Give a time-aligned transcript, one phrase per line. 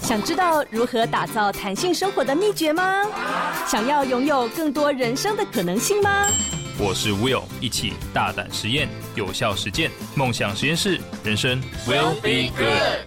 [0.00, 3.04] 想知道如何打造弹性生活的秘诀吗？
[3.66, 6.26] 想要拥有更多人生的可能性吗？
[6.78, 13.06] 我是 Will，一起大胆实验，有效实践，梦想实验室，人生 Will be good。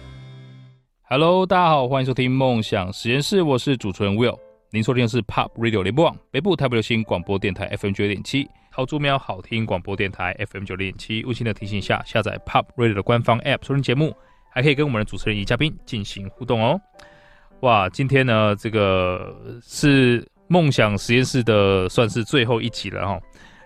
[1.08, 4.38] Hello，大家好，欢迎收听梦想实验室，我是主持人 Will。
[4.70, 11.24] 您收听的是 Pop Radio 联播网北部台北流行广播电台 FM 九点七，桃竹苗好听广播电台 FM 九点七。
[11.24, 14.14] 温馨的提醒下，下载 Pop Radio 的官方 App 收听节目。
[14.56, 16.80] 还可以跟我们的主持人与嘉宾进行互动哦！
[17.60, 23.20] 哇，今天呢，这个是梦想实验室的算是最后一集了哈。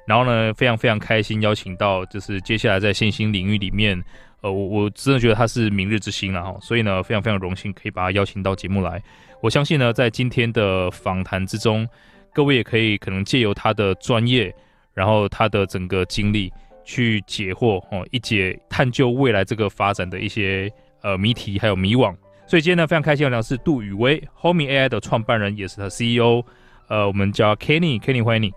[0.05, 4.03] 然后呢，非常非常开心邀请到，就是接下来在线性领域里面，
[4.41, 6.59] 呃，我我真的觉得他是明日之星了哈。
[6.61, 9.01] 所以呢，非常非常荣幸可以把他邀请到节目来。
[9.41, 11.87] 我相信呢，在今天的访谈之中，
[12.35, 14.53] 各位也可以可能借由他的专业，
[14.93, 16.53] 然后他的整个经历。
[16.85, 22.15] 去解惑哦，一解探究未来这个发展的一些呃谜题，还有迷惘。
[22.47, 26.45] 所以今天呢，非常开心的是杜宇威，Homie AI 的创办人，也是他 CEO。
[26.89, 28.53] 呃，我们叫 Kenny，Kenny 欢迎你。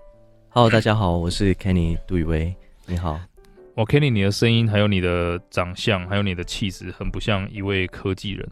[0.50, 2.56] Hello，大家好，我是 Kenny 杜宇威。
[2.88, 3.20] 你好，
[3.76, 8.52] 我 Kenny，你的声音，还有你的长相，还有你的气质，很不像一位科技人，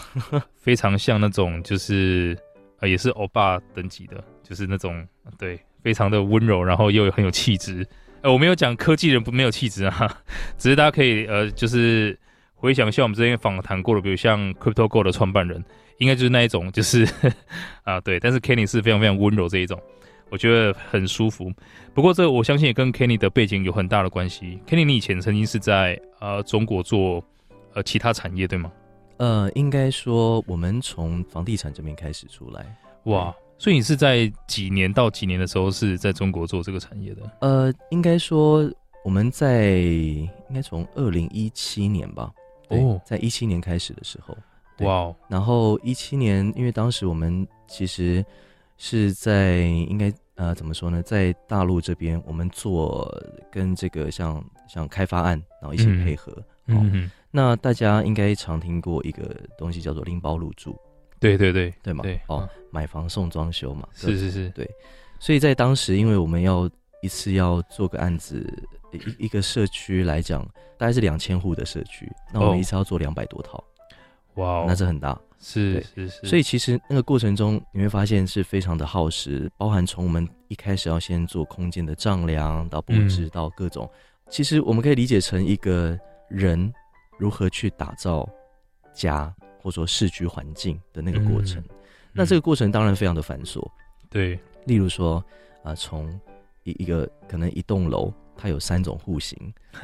[0.60, 2.36] 非常像那种就是
[2.80, 5.06] 呃也是欧巴等级的，就是那种
[5.38, 7.86] 对，非常的温柔，然后又很有气质。
[8.22, 10.22] 呃，我没有讲科技人不没有气质啊，
[10.56, 12.16] 只是大家可以呃，就是
[12.54, 15.62] 回想一下我们之前访谈过的，比如像 CryptoGo 的创办人，
[15.98, 17.06] 应该就是那一种，就是
[17.82, 19.80] 啊对，但是 Kenny 是非常非常温柔这一种，
[20.30, 21.52] 我觉得很舒服。
[21.92, 24.60] 不过这我相信也跟 Kenny 的背景有很大的关系。
[24.68, 27.22] Kenny，你以前曾经是在呃中国做
[27.74, 28.70] 呃其他产业对吗？
[29.16, 32.64] 呃，应该说我们从房地产这边开始出来，
[33.04, 33.34] 哇。
[33.62, 37.22] 所以你是在几年到几年的时候是在中国做这个产业的？
[37.42, 38.68] 呃，应该说
[39.04, 42.28] 我们在应该从二零一七年吧。
[42.70, 44.36] 哦，在一七年开始的时候，
[44.84, 45.14] 哇。
[45.28, 48.24] 然后一七年，因为当时我们其实
[48.78, 53.08] 是在应该呃怎么说呢，在大陆这边我们做
[53.48, 56.36] 跟这个像像开发案，然后一起配合。
[56.66, 57.08] 嗯、哦、嗯。
[57.30, 60.76] 那大家应该常听过一个东西叫做拎包入住。
[61.22, 64.68] 对对对对嘛，对哦，买房送装修嘛，是是是，对，
[65.20, 66.68] 所以在当时，因为我们要
[67.00, 68.44] 一次要做个案子，
[68.92, 70.44] 一一个社区来讲，
[70.76, 73.62] 大概是两千户的社区，那我们一次要做两百多套，
[74.34, 85.96] 哇、哦，那是很大，是是是，所以其实那个过程中，你会发现是非常的耗时，包含从我们一开始要先做空间的丈量到布置到各种，嗯、其实我们可以理解成一个
[86.28, 86.72] 人
[87.16, 88.28] 如何去打造
[88.92, 89.32] 家。
[89.62, 91.62] 或者说市区环境的那个过程，
[92.12, 93.66] 那这个过程当然非常的繁琐。
[94.10, 95.24] 对，例如说
[95.62, 96.20] 啊，从、呃、
[96.64, 99.38] 一一个可能一栋楼，它有三种户型，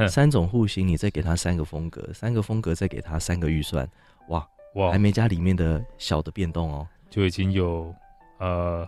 [0.08, 3.88] 三种户型，你再给它三个风格，三个风格再给它三个预算，
[4.28, 7.94] 哇哇，还没加里面的小的变动哦，就已经有
[8.38, 8.86] 呃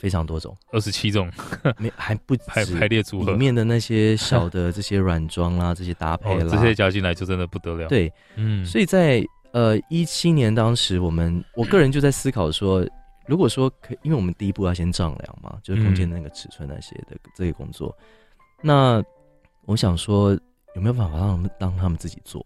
[0.00, 1.30] 非常多种，二十七种，
[1.78, 4.16] 没还不排排列组合里面的那些。
[4.16, 7.86] 小的这些软装啦，这些搭配啦，哦、这些加进来就真的不得了。
[7.86, 9.24] 对，嗯，所以在
[9.56, 12.86] 呃，一七年当时，我们我个人就在思考说，
[13.26, 17.88] 如果说可以，因为我们第一步要先丈量嘛，就是空间那个尺寸那些的这个工作。
[17.98, 19.04] 嗯、那
[19.64, 20.38] 我想说，
[20.74, 22.44] 有没有办法让他们让他们自己做？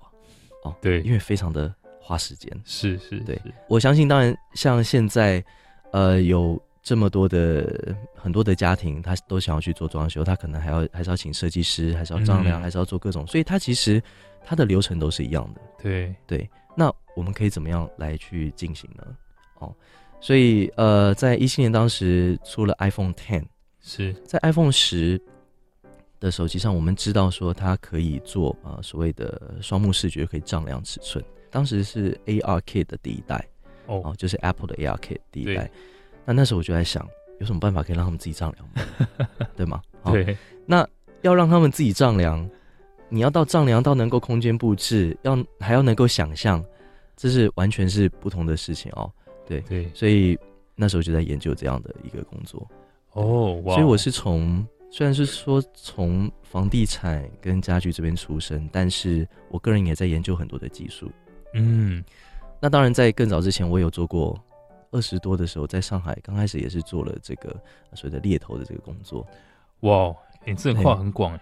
[0.63, 2.49] 哦，对，因为非常的花时间。
[2.65, 5.45] 是是，是，对，我相信，当然像现在，
[5.91, 14.01] 呃，有这么多的很多的家庭，他都想要去做装修，他可能还要还是要请设计师，还是要丈量，嗯、还是要做各种，所以他其实
[14.45, 15.61] 他的流程都是一样的。
[15.83, 16.49] 对对。
[16.81, 19.07] 那我们可以怎么样来去进行呢？
[19.59, 19.71] 哦，
[20.19, 23.45] 所以呃，在一七年当时出了 iPhone Ten，
[23.83, 25.21] 是在 iPhone 十
[26.19, 31.23] 的手机上，我们知道说它可以做啊、呃、所谓的双目视觉，可以丈量尺寸。
[31.51, 33.47] 当时是 ARKit 的第一代
[33.85, 35.71] 哦，哦，就是 Apple 的 ARKit 第一代。
[36.25, 37.07] 那那时候我就在想，
[37.41, 39.29] 有什么办法可以让他们自己丈量吗？
[39.55, 39.83] 对吗？
[40.05, 40.35] 哦、对。
[40.65, 40.89] 那
[41.21, 42.49] 要让他们自己丈量。
[43.13, 46.65] 你要到丈量到能够空间布置，要还要能够想象，
[47.17, 49.13] 这是完全是不同的事情哦。
[49.45, 50.39] 对对，所以
[50.77, 52.65] 那时候就在研究这样的一个工作。
[53.15, 53.75] 哦，哇！
[53.75, 61.11] 所以我是从虽然是说从房地产跟家具这边出身，但是我个人也在研究很多的技术。
[61.55, 62.05] 嗯，
[62.61, 64.41] 那当然在更早之前，我有做过
[64.93, 67.51] 二十多的时候，在上海刚开始也是做了这个
[67.95, 69.27] 所谓的猎头的这个工作。
[69.81, 70.15] 哇，
[70.47, 71.41] 你这个话很广哎。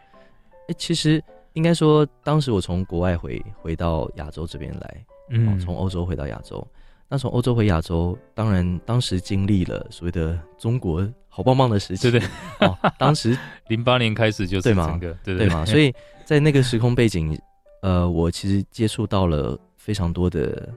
[0.68, 1.22] 哎，其实。
[1.54, 6.66] 应该说，当时我从国外回回到亚洲这边来，嗯，从欧洲回到亚洲。
[7.10, 12.28] 那从欧洲回亚洲，当然当时经历了所谓的中国好棒棒的时期，对对。
[12.60, 13.36] 哦，当时
[13.68, 14.98] 零八年开始就是对吗？
[15.00, 15.64] 对对对嘛。
[15.66, 15.90] 所以
[16.26, 17.34] 在那个时空背景，
[17.80, 20.68] 呃，我其实接触到了非常多的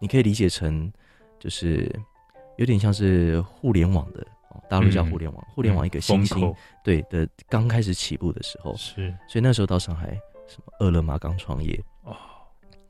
[0.00, 0.92] 你可以理解成
[1.38, 1.88] 就是
[2.56, 4.26] 有点像是互联网的，
[4.68, 10.08] 大陆叫互联网，嗯、互联网一个新兴、嗯、对的刚开始起步的时候，是，所以那时候到上海，
[10.46, 11.78] 什么饿了么刚创业。
[12.04, 12.16] 哦。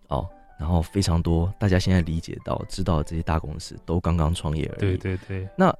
[0.08, 0.28] 哦，
[0.58, 5.74] 然后非常多大家现在理解到知道这些大公司都刚刚创业而已，对对对，那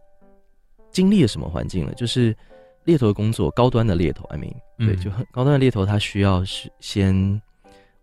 [0.90, 1.92] 经历了什么环境呢？
[1.94, 2.36] 就是
[2.84, 7.40] 猎头的工作，高端的猎头，I mean，对，就很高端的猎头，他需要是先。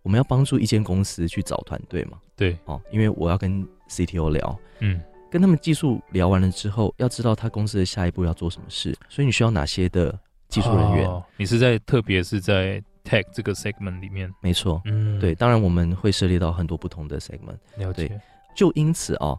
[0.01, 2.19] 我们要帮助一间公司去找团队嘛？
[2.35, 4.99] 对，哦，因为我要跟 CTO 聊，嗯，
[5.33, 10.15] 跟他们技术聊完了之后，要知道他公司的下一步要做什么事，所以你需要哪些的
[10.47, 11.07] 技术人员？
[11.07, 14.31] 哦，你是在特别是在 Tech 这个 segment 里面？
[14.41, 18.21] 没错，嗯，对，当然我们会涉猎到很多不同的 segment，了解。
[18.55, 19.35] 就因此啊，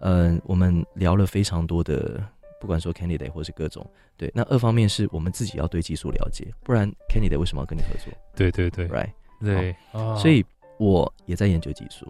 [0.00, 2.20] 嗯、呃，我们聊了非常多的，
[2.60, 8.12] 不管说 candidate 或是各种，对，那二方面是我们自己要对技术了解，不然 candidate 为什么要跟你合作？
[8.34, 9.12] 对对对，right。
[9.40, 10.44] 对，哦、所以
[10.80, 12.04] 我也在研究技术。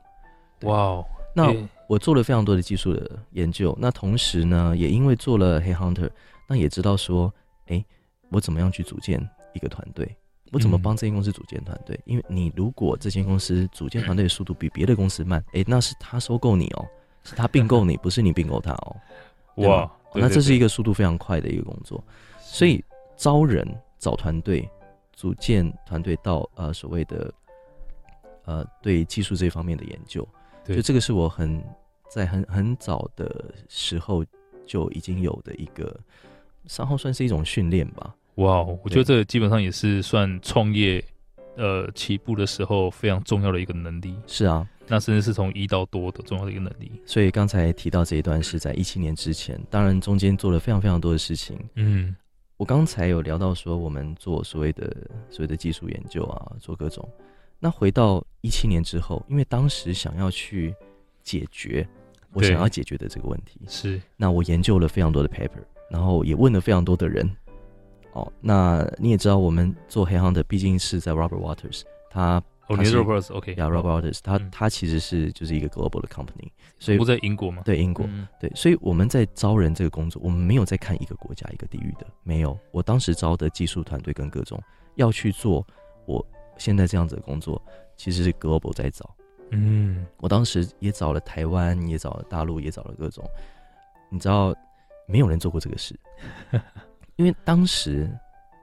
[0.63, 1.07] 哇哦，
[1.37, 1.55] 那
[1.87, 3.77] 我做了非常多的技术的研究。
[3.79, 6.11] 那同时呢，也因为做了 Headhunter，
[6.49, 7.33] 那也知道说，
[7.67, 7.87] 哎、欸，
[8.31, 9.21] 我怎么样去组建
[9.53, 10.17] 一个团队？
[10.53, 11.95] 我怎么帮这间公司组建团队？
[11.97, 16.89] 嗯、因为你如果这间公司组建团队的速度比别的公司慢，哎、欸，那是他收购你哦、喔，
[17.23, 18.97] 是他并购你， 不是你并购他哦、
[19.57, 19.69] 喔。
[19.69, 22.03] 哇，那这是一个速度非常快的一个工作。
[22.41, 22.83] 所以
[23.17, 23.67] 招人
[23.99, 24.69] 找团队。
[25.19, 27.33] 组建团队到呃所谓的
[28.45, 30.29] 呃对技术这方面的研究，对，
[30.75, 31.63] 就这个是我很
[32.09, 34.25] 在很很早的时候
[34.65, 35.95] 就已经有的一个，
[36.77, 38.15] 然后算是一种训练吧。
[38.37, 41.03] 哇，我觉得这个基本上也是算创业
[41.57, 44.17] 呃起步的时候非常重要的一个能力。
[44.27, 46.91] 是啊，那甚至是从一到多的重要的一个能力。
[47.07, 51.59] 所以刚才提到这一段是在一七年之前，当然中间做了非常非常多的事情。
[51.75, 52.15] 嗯。
[52.59, 54.91] 我刚才有聊到说，我们做所谓的
[55.29, 57.07] 所谓的技术研究啊，做各种。
[57.59, 60.75] 那回到一七年之后，因为当时想要去
[61.23, 61.87] 解决
[62.33, 64.01] 我想要解决的这个问题，是。
[64.17, 67.29] 那我研究了非常多的 paper，然后也问了非常多的人。
[68.13, 72.43] 哦，那你也知道，我们做 Headhunter 毕竟是在 Robert Walters，他。
[72.69, 76.51] 哦，你是 Robert OK，呀，Robert Walters，他他其实是就是一个 global 的 company，
[76.81, 77.63] 所以不在英国吗？
[77.65, 78.05] 对，英国，
[78.41, 82.59] 对，所以我们在招人这个工作，我们没有在看一个国家一个地域的，没有。
[82.73, 84.61] 我当时招的技术团队跟各种
[84.97, 85.65] 要去做
[86.07, 86.27] 我
[86.59, 87.61] 现在这样子的工作，
[87.97, 89.15] 其实是 global 在找。
[89.51, 93.25] 嗯，我当时也找了台湾，也找了大陆，也找了各种，
[94.11, 94.55] 你知道，
[95.07, 95.99] 没有人做过这个事，
[97.17, 98.11] 因为当时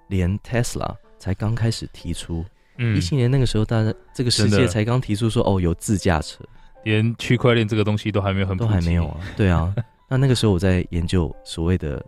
[0.10, 2.44] 连 Tesla 才刚开始提出。
[2.76, 6.44] 一七、嗯、年那个时候，大家这个世界才刚提出说哦，有自驾车，
[6.84, 9.20] 连区块链这个东西都还没有很都还没有啊。
[9.38, 9.72] 对啊，
[10.10, 12.04] 那那个时候我在研究所谓的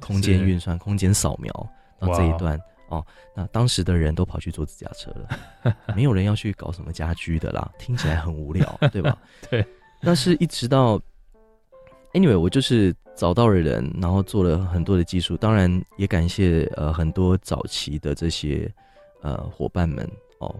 [0.00, 1.52] 空间运算、空间扫描，
[2.00, 2.58] 到这一段。
[2.58, 3.04] 哇哦，
[3.34, 9.16] 那当时的人都跑去做自驾车了，没有人要去搞什么家居的啦，听起来很无聊，对吧？
[9.48, 9.64] 对。
[10.02, 11.00] 但是一直到
[12.12, 18.72] anyway，我就是找到了人，然后做了很多的技术，当然也感谢呃很多早期的这些。
[19.20, 20.08] 呃，伙伴们
[20.38, 20.54] 哦，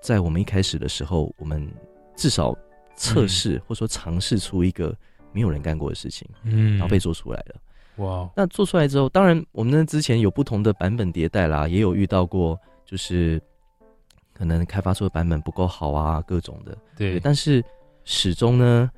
[0.00, 1.70] 在我们一开始的时候，我们
[2.16, 2.56] 至少
[2.96, 4.96] 测试、嗯、或者说尝试出一个
[5.30, 7.56] 没有人干过的事情，嗯，然后被做出来了。
[8.00, 8.28] 哇！
[8.36, 13.40] 那做出来之后，当然我们之前有不同的版本迭代啦，也有遇到过，就是
[14.34, 16.76] 可能开发出的版本不够好啊，各种的。
[16.96, 17.64] 对，对，但是
[18.04, 18.90] 始终呢，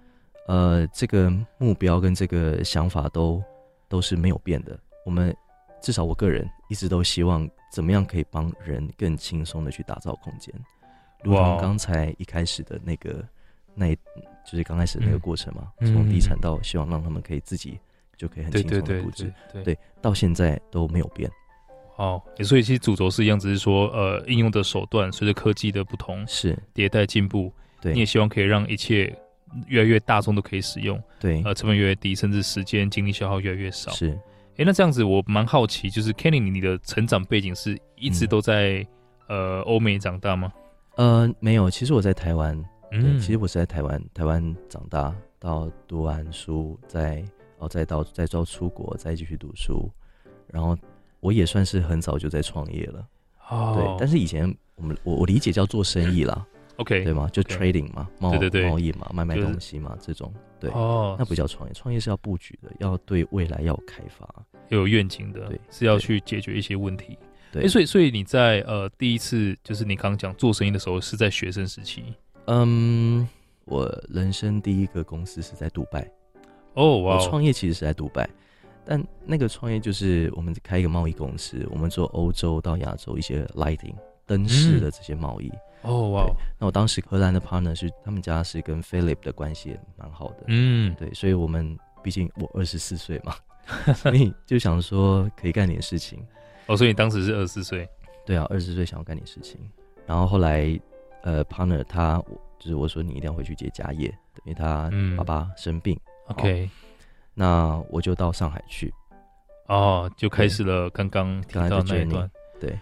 [0.49, 3.43] 呃，这个目标跟这个想法都
[3.89, 4.79] 都是没有变的。
[5.05, 5.37] 我们
[5.81, 7.49] 至少我个人一直都希望。
[7.73, 10.55] 怎么样可以帮人更轻松的去打造空间？
[11.25, 13.27] 如同刚才一开始的那个，
[13.75, 13.95] 那
[14.45, 17.81] 就是刚开始的那个过程嘛，从地产到希望让他们可以自己
[18.23, 19.33] 就可以很轻松的布置，
[19.65, 21.29] 对，到现在都没有变。
[21.97, 29.13] 哦，所以其实主轴是一样，只是说呃，应用的手段随着科技的不同是迭代进步，对，你也希望可以让一切
[29.67, 34.17] 越来越大众都可以使用，对，呃，成本越来越低，甚至时间精力消耗越来越少，是。
[34.57, 38.87] 哎，那这样子我蛮好奇，就是 Kenny，你的成长背景是一直都在、
[39.29, 40.53] 嗯、呃欧美长大吗？
[40.97, 42.57] 呃，没有，其实我在台湾。
[42.93, 47.25] 嗯，其实我是在台湾，台湾长大，到读完书，再
[47.63, 49.89] 哦再到再到出国，再继续读书，
[50.49, 50.77] 然后
[51.21, 53.07] 我也算是很早就在创业了。
[53.49, 56.45] 哦，对，但是以前我们我我理解叫做生意啦。
[56.77, 57.29] OK，对吗？
[57.31, 64.27] 就 trading 嘛，贸对对对，贸易嘛，卖卖东西嘛，这种对哦，那不叫创业，创业是要布局的，要对未来要有开发，
[64.69, 67.17] 要有愿景的，对，是要去解决一些问题。
[67.53, 72.03] 对，所以所以你在呃第一次就是你刚刚讲做生意的时候是在学生时期？
[72.47, 73.29] 嗯，
[73.67, 76.11] 我人生第一个公司是在杜拜。
[76.75, 78.29] 哦，哇，我创业其实是在杜拜，
[78.85, 83.95] 但那个创业就是我们开一个贸易公司，我们做欧洲到亚洲一些 lighting
[84.27, 85.51] 灯饰的这些贸易。
[85.83, 86.25] 哦哇！
[86.61, 93.35] 那我当时荷兰的 partner 是他们家是跟 Philip 的关系也蛮好的，嗯，对，所以我们毕竟我二十四岁嘛，
[93.93, 96.25] 所以就想说可以干点事情。
[96.67, 97.89] 哦，所以你当时是二十四岁？
[98.25, 99.61] 对啊，二十四岁想要干点事情。
[100.07, 100.81] 然后后来
[101.23, 102.23] 呃，partner 他
[102.61, 104.07] 就是我说你一定要回去接家业，
[104.45, 105.97] 因为他爸爸生病。
[105.97, 106.69] 嗯、OK，
[107.35, 108.93] 那我就到上海去。
[109.67, 112.31] 哦，就开始了刚刚听到那一段。
[112.61, 112.79] 对，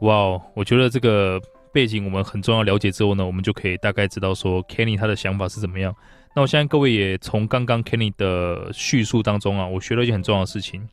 [0.00, 1.40] 哇哦，我觉得这个
[1.72, 5.94] 背景我们很重要，了解之后呢，我们就可以大概知道说 Kenny 他的想法是怎么样。
[6.34, 10.86] 那我相信各位也从刚刚 Kenny 的叙述当中啊，我学了一件很重要的事情，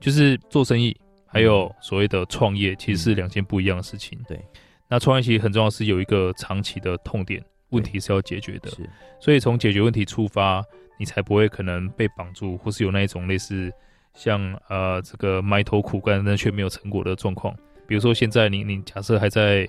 [0.00, 0.96] 就是做生意
[1.26, 4.18] 还有所谓的创业，其实是两件不一样的事情。
[4.28, 4.40] 对，
[4.88, 8.70] 那创业其实很重要，是有一个长期的痛点，问题是要解决的。
[8.70, 8.88] 是，
[9.20, 10.64] 所以从解决问题出发，
[10.98, 13.72] 你才不会可能被绑住，或是有那一种类似。
[14.16, 17.52] 像呃这个埋头苦干但却没有成果的状况，
[17.84, 19.68] 比如说现在你你假设还在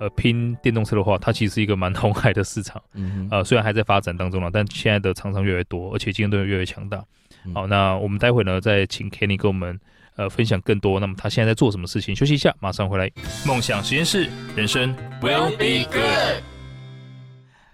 [0.00, 7.04] 呃拼电动车的话，它其实是一个蛮 红海的市场，嗯呃虽然还在发展当中了，但现在的厂商越来越多，而且竞争对手越来越强大。
[7.44, 9.78] 嗯、好，那我们待会呢再请 Kenny 跟我们
[10.16, 10.98] 呃分享更多。
[10.98, 12.12] 那么他现在在做什么事情？
[12.12, 13.08] 休息一下，马上回来。
[13.46, 14.92] 梦想实验室，人生
[15.22, 16.55] will be good。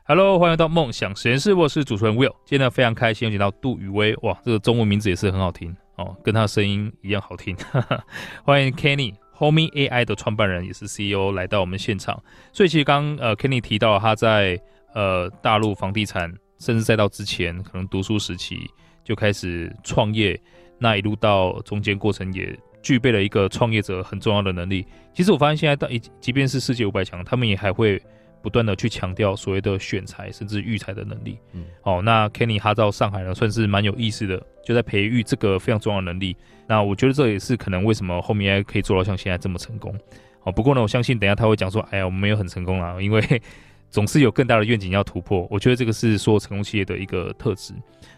[0.04, 2.34] Hello，欢迎到梦想实验室，我是主持人 Will。
[2.44, 7.54] 今天呢非常开心，有请到杜宇威，哇，这个中文名字也是很好听哦，跟他的声音一样好听。
[7.54, 8.04] 哈哈，
[8.42, 12.20] 欢迎 Kenny，Homie AI 的创办人也是 CEO 来到我们现场。
[12.52, 14.60] 所以其实刚呃 Kenny 提到他在
[14.92, 18.68] 呃大陆房地产，甚至再到之前可能读书时期
[19.04, 20.38] 就开始创业，
[20.78, 24.84] 那一路到中间过程也具备了一个创业者很重要的能力。
[25.14, 28.02] 其实我发现现在到一即便是世界五百强，他们也还会。
[28.42, 36.36] 不断的去强调所谓的选材甚至育才的能力，嗯，哦，那 Kenny 哈到上海呢，算是蛮有意思的，就在培育这个非常重要的能力。
[36.66, 39.96] 那我觉得这也是可能为什么后面可以做到像现在这么成功。
[40.42, 43.22] 哦，不过呢，我相信等一下他会讲说，哎呀，我们没有很成功啦，因为
[43.90, 45.46] 总是有更大的愿景要突破。
[45.48, 47.72] 我觉得这个是所有成功企业的一个特质。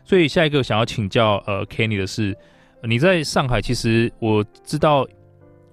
[0.05, 2.35] 所以下一个想要请教呃 Kenny 的是，
[2.83, 5.07] 你在上海，其实我知道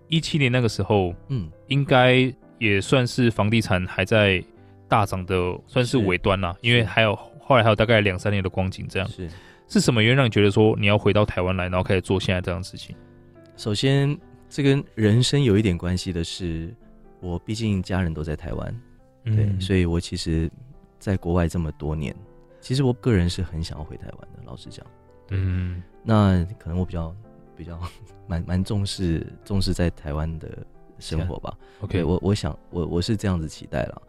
[0.10, 2.34] 一七年那个时候，嗯，应该。
[2.62, 4.42] 也算是房地产还在
[4.88, 6.56] 大涨的，算是尾端啦。
[6.62, 9.28] 因为还有后来还有大概两三年的光景，这样是
[9.68, 12.96] 是什么原因让你觉得说你要回到台湾来，然后开始做现在这样的事情？
[13.58, 14.16] 首先，
[14.48, 16.72] 这跟人生有一点关系的是，
[17.20, 18.82] 我毕竟家人都在台湾，
[19.24, 20.48] 对，嗯、所以我其实
[21.00, 22.16] 在国外这么多年，
[22.60, 24.40] 其实我个人是很想要回台湾的。
[24.46, 24.86] 老实讲，
[25.32, 27.16] 嗯，那可能我比较
[27.58, 27.80] 比较
[28.28, 30.48] 蛮蛮重视重视在台湾的。
[31.02, 34.02] 生活吧，OK，我我想我我是这样子期待了。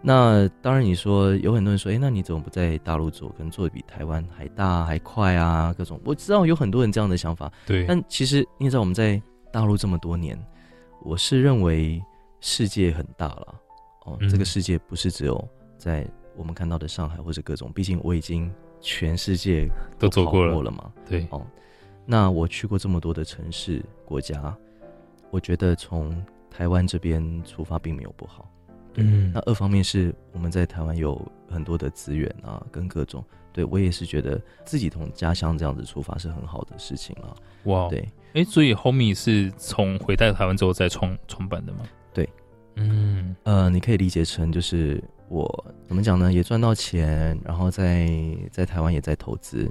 [0.00, 3.28] 那当然，你说有很多人说，哎、欸，那你怎么不在大陆做？
[3.30, 5.74] 可能做的比台湾还大还快啊？
[5.76, 7.84] 各种我知道有很多人这样的想法，对。
[7.84, 9.20] 但其实你知道我们在
[9.52, 10.38] 大陆这么多年，
[11.02, 12.00] 我是认为
[12.40, 13.54] 世界很大了
[14.04, 18.48] 哦、嗯，这个世界不是只有在我们看到的上海或者各种，毕竟我已经
[18.80, 19.68] 全世界
[19.98, 21.44] 都走过了嘛，对哦。
[22.06, 24.56] 那我去过这么多的城市国家。
[25.30, 26.14] 我觉得从
[26.50, 28.48] 台湾这边出发并没有不好，
[28.94, 31.20] 嗯，那二方面是我们在台湾有
[31.50, 37.34] 很多的资源啊，跟各种，对我也是觉得自己从家乡这样子出发是很好的事情啊。
[37.64, 38.00] 哇，对，
[38.32, 41.80] 哎、欸，所以 Homie 是从回到台湾之后再创创办的吗？
[42.12, 42.28] 对，
[42.76, 46.32] 嗯，呃，你可以理解成就是我怎么讲呢？
[46.32, 48.08] 也赚到钱，然后在
[48.50, 49.70] 在台湾也在投资，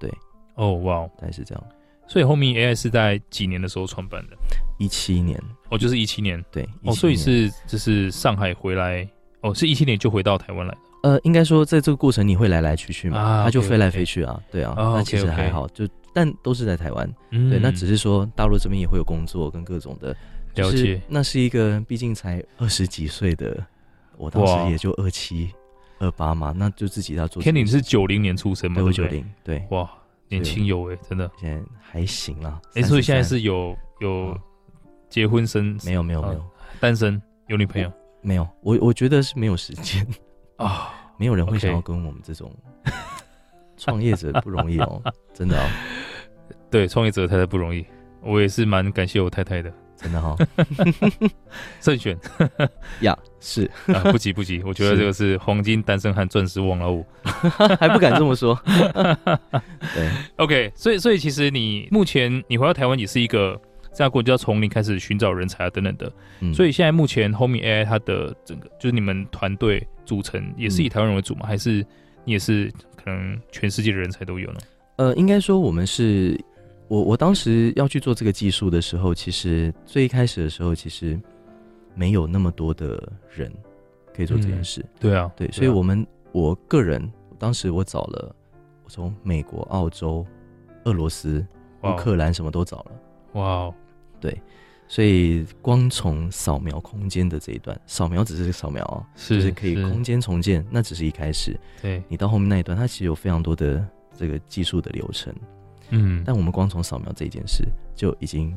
[0.00, 0.12] 对，
[0.56, 1.64] 哦，哇，大概是这样。
[2.08, 4.36] 所以 Homie AI 是在几年的时候创办的？
[4.78, 9.08] 一七年，哦，就是一七年，对，哦，所以是就是上海回来，
[9.40, 10.78] 哦，是一七年就回到台湾来的。
[11.02, 20.14] 呃，应该说在这个过程你会来来去去嘛，啊、他就飞来飞去啊，对啊，哦、那其实还好，就但都是在台湾、嗯，对，那只是说大陆这边也会有工作跟各种的，
[20.56, 23.64] 了解，那是一个毕竟才二十几岁的，
[24.16, 25.50] 我当时也就二七
[25.98, 27.42] 二八嘛，那就自己要做。
[27.42, 29.88] Kenny 是九零年出生嘛，对九零，对，哇。
[30.28, 32.60] 年轻有为，真的，现在还行啦。
[32.74, 34.38] 哎、欸，所以现在是有有
[35.08, 35.78] 结婚生？
[35.84, 36.44] 没有没有没有，
[36.80, 37.92] 单身有女朋友？
[38.22, 40.06] 没有，我我觉得是没有时间
[40.56, 42.52] 啊， 没有人会想要跟我们这种
[43.76, 45.00] 创业者不容易哦，
[45.32, 45.68] 真的哦。
[46.70, 47.86] 对，创业者太太不容易，
[48.20, 49.72] 我也是蛮感谢我太太的。
[49.96, 50.46] 真的哈、 哦，
[51.80, 52.16] 慎选
[53.00, 57.04] 呀， 是啊，不急不急，我觉得这个是黄金单身汉，钻石王老五，
[57.80, 58.56] 还不敢这么说。
[59.94, 63.58] 对，OK，所以所以其实你目前你回到台湾也是一个
[63.94, 66.52] 这样过，就要从零开始寻找人才啊等等的、嗯。
[66.52, 71.48] 所以现在目前 Homie AI 它的整个就是你们团队组成也是以台湾人为主吗、嗯？
[71.48, 71.84] 还是
[72.24, 72.70] 你也是
[73.02, 74.60] 可能全世界的人才都有呢？
[74.96, 76.38] 呃，应该说我们是。
[76.88, 81.20] 我我当时要去做这个技术的时候，其实最一开始的时候，其实
[81.94, 83.52] 没有那么多的人
[84.14, 84.80] 可以做这件事。
[84.80, 88.34] 嗯、对啊，对，所以我们我个人当时我找了，
[88.84, 90.24] 我从美国、澳洲、
[90.84, 91.44] 俄罗斯、
[91.82, 92.92] 乌克兰什么都找了。
[93.32, 93.74] 哇哦，
[94.20, 94.40] 对，
[94.86, 101.58] 所以光从扫描空间的这一段，扫描只是扫描啊，是就是可以空间重建，那只是一开始。
[101.82, 103.84] 对，你到后面那一段，它其实有非常多的
[104.16, 105.34] 这个技术的流程。
[105.90, 107.64] 嗯，但我们光从扫描这件事
[107.94, 108.56] 就已经，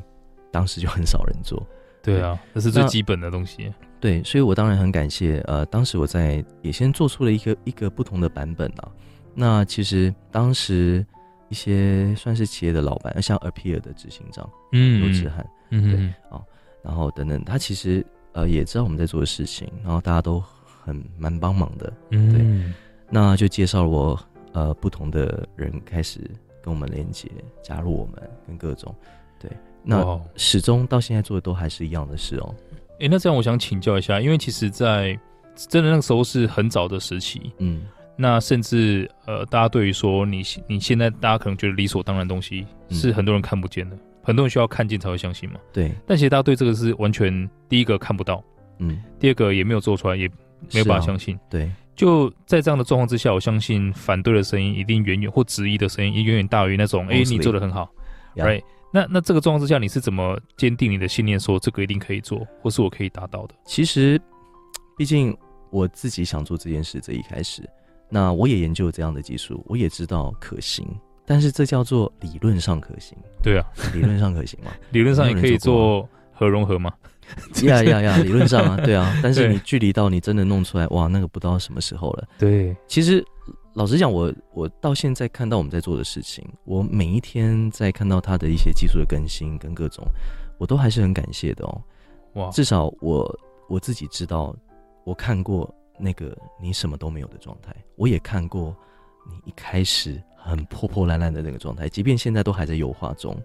[0.51, 1.65] 当时就很少人做。
[2.01, 3.71] 对啊，这是最基本的东西。
[3.99, 5.39] 对，所以我当然很感谢。
[5.45, 8.89] 呃，当时我在也先做出了一个一个不同的版本啊。
[9.35, 11.05] 那其实当时
[11.49, 16.41] 一些算是企业的老板，像 Appear 的执行长，嗯，刘志汉，嗯，对啊，
[16.81, 21.91] 然后等等，他其实呃也知道我们在做的事情，然后大家都很蛮帮忙的。
[22.11, 22.73] 嗯，对，
[23.09, 24.19] 那就介绍了我
[24.53, 26.21] 呃不同的人开始。
[26.61, 27.29] 跟我们连接，
[27.61, 28.15] 加入我们，
[28.47, 28.93] 跟各种，
[29.39, 29.49] 对，
[29.83, 32.55] 那始终到现在做的都还是一样的事哦。
[32.93, 35.17] 哎、欸，那这样我想请教一下，因为其实，在
[35.55, 37.85] 真的那个时候是很早的时期，嗯，
[38.15, 45.59] 那甚至呃，大家对于说你你现在大家可能觉得理所当然的东西，是很多人看不见的，嗯、很多人需要看见才会相信嘛。
[45.71, 48.43] 对，但其实大家对这个是完全第一个看不到，
[48.79, 50.27] 嗯，第二个也没有做出来，也
[50.73, 51.71] 没有办法相信，啊、对。
[51.99, 57.91] 就在这样的状况之下，我相信反对的声音一定远远或质疑的声音也远远大于那种哎、欸，你做的很好
[58.37, 58.63] ，right？
[58.93, 63.55] 那那这个状况之下，你是怎么坚定你的信念，说这个一定可以做，或是我可以达到的？
[63.65, 64.17] 其实，
[64.97, 65.37] 毕竟
[65.71, 67.69] 我自己想做这件事，这一开始，
[68.07, 70.87] 那我也研究这样的技术，我也知道可行，
[71.25, 73.17] 但是这叫做理论上可行。
[73.43, 74.71] 对啊，理论上可行吗？
[74.91, 76.93] 理论上也可以做核融合吗？
[77.63, 78.17] 呀呀呀！
[78.17, 82.27] 理论上啊， 对啊，但是你距离到你真的弄出来，哇，那个不知道什么时候了。
[82.37, 83.23] 对，其实
[83.73, 90.05] 老实讲，我我到现在看到我们在做的事情，我每一天在看到它的一些技术的更新跟各种，
[90.57, 91.81] 我都还是很感谢的哦。
[92.33, 94.55] 哇，至少我我自己知道，
[95.03, 98.75] 我看过那个你什么都没有的状态，我也看过
[99.29, 103.35] 你一开始很破破烂烂的那个状态，即便现在都还在优化中。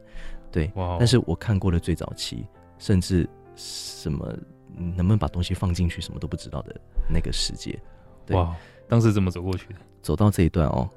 [0.51, 2.47] 对，哇，但是我看过了最早期，
[2.79, 3.29] 甚至。
[3.57, 4.37] 什么
[4.77, 6.75] 能不能把东西放进去，什么都不知道的
[7.09, 7.79] 那个世界，
[8.27, 8.55] 对，哇，
[8.89, 9.77] 当时怎么走过去的？
[10.03, 10.89] 走到这一段哦，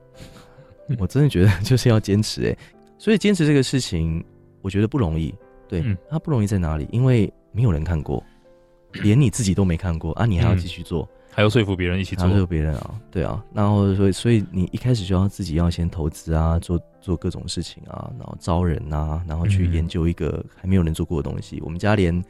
[1.00, 2.58] 我真的觉得就是要坚持哎，
[2.98, 4.24] 所以坚持这个事情，
[4.62, 5.34] 我觉得不容易。
[5.68, 6.88] 对，嗯，它不容易在哪里？
[6.92, 8.24] 因为没有人看过，
[9.04, 11.04] 连你自己都没看过啊，你还要继续做。
[11.04, 21.58] 嗯还要说服别人一起做，说服别人啊，对啊，然后所以所以你一开始就要自己要先投资啊，做做各种事情啊，然后招人啊，然后去研究一个还没有人做过的东西。
[21.58, 22.24] 嗯、我们家连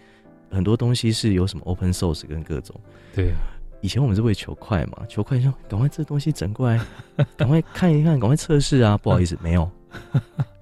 [0.50, 2.76] 很多东西是有什么 open source 跟各种，
[3.16, 3.34] 对，
[3.82, 6.80] 以前我们是为求快嘛，求快说赶快这东西整过来，
[7.38, 8.98] 赶快看一看，赶快测试啊。
[8.98, 9.70] 不好意思， 没有，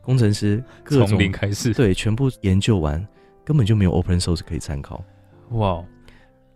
[0.01, 3.05] 工程师各种从零开始，对，全部研究完，
[3.43, 5.03] 根本就没有 open source 可以参考。
[5.51, 5.83] 哇。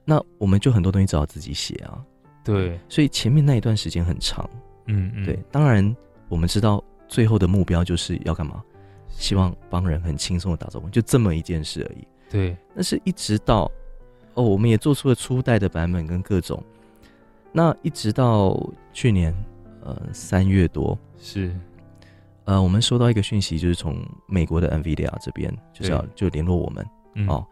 [0.06, 2.02] 那我们就很多东西只好自己写啊，
[2.44, 4.50] 对，所以前面那一段时间很长，
[4.88, 5.38] 嗯嗯，对。
[5.52, 5.96] 当然，
[6.28, 8.64] 我们知道最后的目标就是要干嘛？
[9.08, 12.08] 希望帮人很轻松的打造，就这么一件事而已。
[12.30, 12.56] 对。
[12.76, 13.72] 但是一直到
[14.36, 16.64] 哦，我们也做出了初代的版本跟各种，
[17.52, 18.58] 那一直到
[18.94, 19.34] 去年
[19.82, 21.54] 呃三月多是，
[22.46, 27.46] 呃，我们收到一个讯息，就是从美国的 NVIDIA 这边就是要就联络我们、嗯、哦，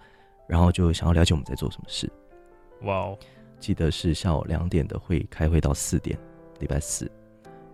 [0.48, 2.10] 然后就想要了解我们在做什么事。
[2.84, 3.18] 哇哦！
[3.60, 6.18] 记得是下午两点的会开会到四点，
[6.60, 7.12] 礼拜四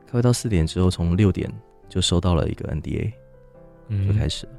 [0.07, 1.51] 开会到四点之后，从六点
[1.89, 3.11] 就收到了一个 NDA，
[3.89, 4.53] 嗯，就开始了。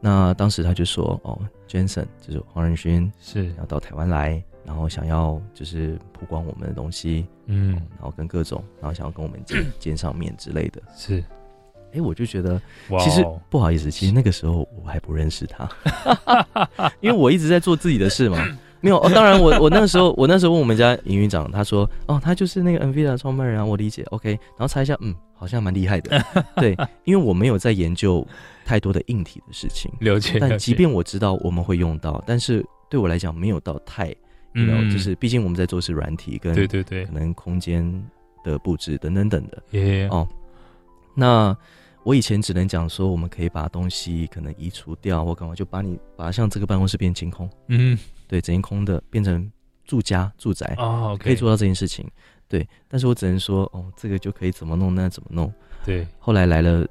[0.00, 3.52] 那当时他就说：“哦，Jensen 就是黄仁勋是。
[3.58, 11.22] 要到台湾来，然后想要就是曝光我们的东西，嗯，然后跟各种，然后想要跟我们见见上面之类的。”是，
[11.92, 12.60] 哎，我就觉得
[13.00, 15.68] 其实不好意思，其实那个时候我还不认识他，
[17.00, 18.38] 因为我一直在做自己的事嘛。
[18.80, 26.24] 没有哦，当然我我那个时候我那时候问我们家营运长，他说哦，他就是那个 NVIDIA 创办人啊，我理解，OK，然后查一下，嗯，好像蛮厉害的，
[26.56, 28.26] 对，因为我没有在研究
[28.64, 34.14] 太多的硬体的事情，了解，但即便我知道我们会用到，但是对我来讲没有到太，
[34.54, 37.84] 嗯，就是毕竟我们在做是软体跟对对对，可能空间
[38.42, 40.26] 的布置等等等的，耶哦，
[41.14, 41.56] 那。
[42.02, 47.96] 我以前只能讲说，我们可以把东西可能移除掉，或干嘛，就把你把像这个办公室变清空，嗯，
[48.30, 49.50] 对，整间空的变成
[49.84, 52.08] 住家住宅哦，可以做到这件事情，
[52.46, 52.64] 对。
[52.86, 55.52] 但是我只能说，哦，这个就可以怎么弄，那怎么弄？
[55.84, 56.06] 对。
[56.20, 56.86] 后来来了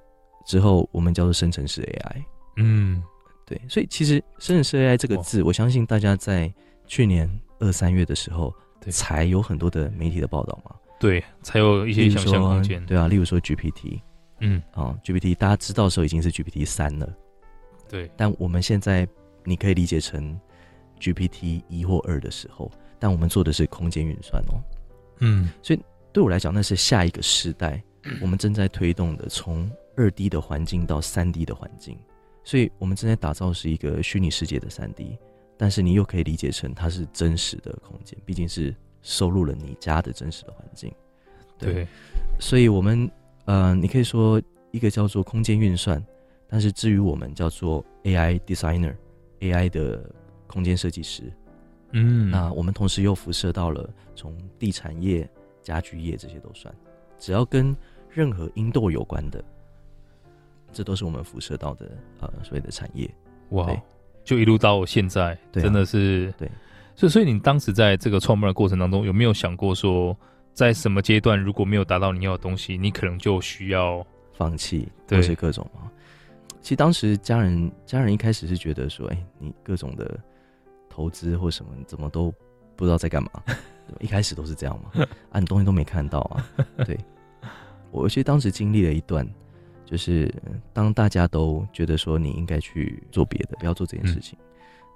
[0.46, 2.24] 之后，我们叫做生成式 AI，
[2.58, 3.02] 嗯，
[3.46, 3.58] 对。
[3.70, 6.54] 所以其实生成式 AI 这个字，我相信大家在
[6.86, 8.54] 去年二三月的时候，
[8.90, 14.02] 才有很多的媒体的报道嘛，对，才有一些想象空间，对啊，例如说 GPT。
[14.42, 17.10] 嗯啊，GPT 大家知道的时候已经是 GPT 三了，
[17.90, 18.10] 对。
[18.18, 19.08] 但我们现在
[19.44, 20.40] 你可以理解成
[21.00, 24.60] GPT 一或二的时候，但我们做的是空间运算哦。
[25.20, 25.80] 嗯，所以
[26.12, 27.82] 对我来讲，那是下一个时代，
[28.22, 31.98] 我们正在推动的，从二 D 的环境到三 D 的环境。
[32.44, 35.18] 所以我们正在打造是一个虚拟世界的三 D，
[35.58, 40.92] 但是你又可以理解成它是真实的空间，毕竟是收录了你家的真实的环境。
[41.58, 41.88] 对，对，
[42.40, 43.12] 所以我们
[43.46, 46.04] 呃，你可以说一个叫做空间运算，
[46.48, 50.10] 但是至于我们叫做 AI designer，AI 的
[50.50, 51.24] 空间设计师。
[51.92, 55.28] 嗯，那我们同时又辐射到了从地产业、
[55.64, 56.72] 家居业这些都算，
[57.18, 57.76] 只要跟
[58.10, 59.44] 任何 indoor 有关的，
[60.72, 63.10] 这都是我们辐射到的呃所谓的产业。
[63.50, 63.76] 哇，
[64.24, 66.48] 就一路到现在，真的是对。
[66.96, 70.16] 所以，所以你当时在这个创办的过程当中，有没有想过说，
[70.54, 75.90] 在什么阶段如果没有达到你要的东西，你可能就需要放弃，或，是各种啊。
[76.62, 80.20] 其实当时家人家人一开始是觉得说，哎，你各种的。
[81.00, 82.30] 投资或什么，你怎么都
[82.76, 83.30] 不知道在干嘛？
[84.02, 84.92] 一开始都是这样嘛？
[85.32, 86.46] 啊，你东西都没看到啊？
[86.86, 87.00] 对，
[87.90, 89.26] 我其实当时经历了一段，
[89.86, 90.30] 就是
[90.74, 94.46] 当大家都觉得说你应该去做别的，不要做这件事情，嗯、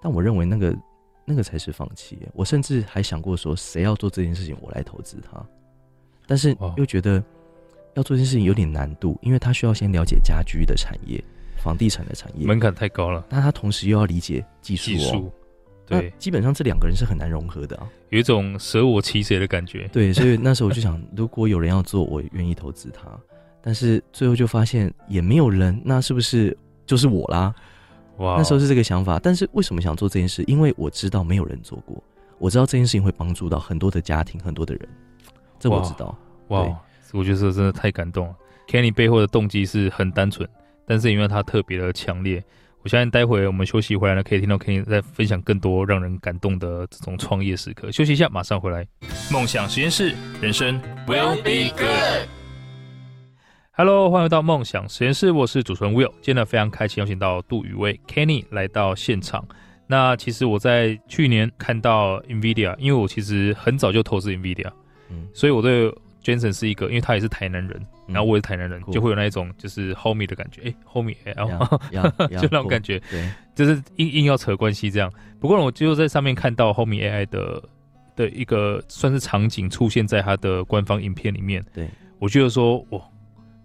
[0.02, 0.78] 但我认为那个
[1.24, 2.20] 那个才是放弃。
[2.34, 5.42] 我甚至还想过说，谁要做这件事情，我来投资他。
[6.28, 7.24] 但是又觉得
[7.94, 11.24] 要做这件事情有点难度，因为他需要先了解家居的产业、
[11.58, 13.26] 房地产的产业，门槛太高了。
[13.30, 15.32] 但他同时又要理解技术哦。
[15.86, 19.88] 对，基本上这两个人是很难融合的啊，有一种舍我其谁的感觉。
[19.92, 23.08] 对，所以那时候我就想， 如果有人要做，我愿意投资他。
[23.62, 27.54] 但是最后就发现也没有人，那是不是就是我啦？
[28.18, 29.20] 哇，那时候是这个想法。
[29.20, 30.44] 但是为什么想做这件事？
[30.48, 32.02] 因为我知道没有人做过，
[32.40, 34.88] 我知道这件事情会帮助到很多的家庭、很多的人，
[35.60, 36.18] 这我知道。
[36.50, 36.80] 哇，哇，
[37.12, 38.36] 我觉得这真的太感动了。
[38.68, 40.48] Kenny 背后的动机是很单纯，
[40.86, 42.44] 但是因为他特别的强烈。
[42.84, 47.90] 我相信待会我们休息回来呢，可以听到 Kenny 在分享更多让人感动的这种创业时刻。
[47.90, 48.86] 休息一下，马上回来。
[49.32, 52.28] 梦想实验室，人生 will be good。
[53.72, 56.12] Hello，欢迎回到梦想实验室，我是主持人 Will。
[56.22, 59.48] 今天呢，非常开心邀请到杜宇威 Kenny 来到现场。
[59.88, 64.70] 那其实我在去年看到 NVIDIA，因为我其实很早就投资 NVIDIA，
[65.10, 65.90] 嗯，所以我对
[66.24, 67.86] Jensen 是一个，因为他也是台南人。
[68.06, 71.80] 然后我也是台南人，嗯、就会有那一种就是 homie 的感觉，哎，homie，然后
[72.30, 75.10] 就那种感觉，对，就是硬硬要扯关系这样。
[75.40, 77.64] 不过呢，我就在上面看到 homie AI 的
[78.16, 81.88] 的一个算是场景出现在他的官方影片里面，对，
[82.20, 83.00] 我觉得说哇，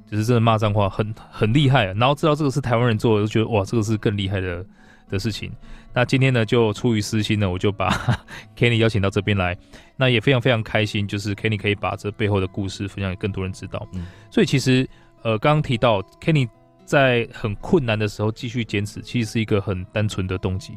[0.08, 1.94] 就是真的骂脏话很很厉害啊。
[1.96, 4.64] 然后知道这个是台湾人做的，就觉得哇，这个是更厉害的
[5.08, 5.50] 的事情。
[5.94, 7.90] 那今天呢，就出于私心呢，我就把
[8.56, 9.56] Kenny 邀请到这边来。
[9.96, 13.84] 那也非常非常开心，就是 Kenny 可以把这背后的故事分享给更多人知道。
[13.94, 14.88] 嗯，所以其实
[15.22, 16.48] 呃，刚刚提到 Kenny
[16.84, 20.74] 在很困难的时候继续坚持，其实是一个很单纯的动机。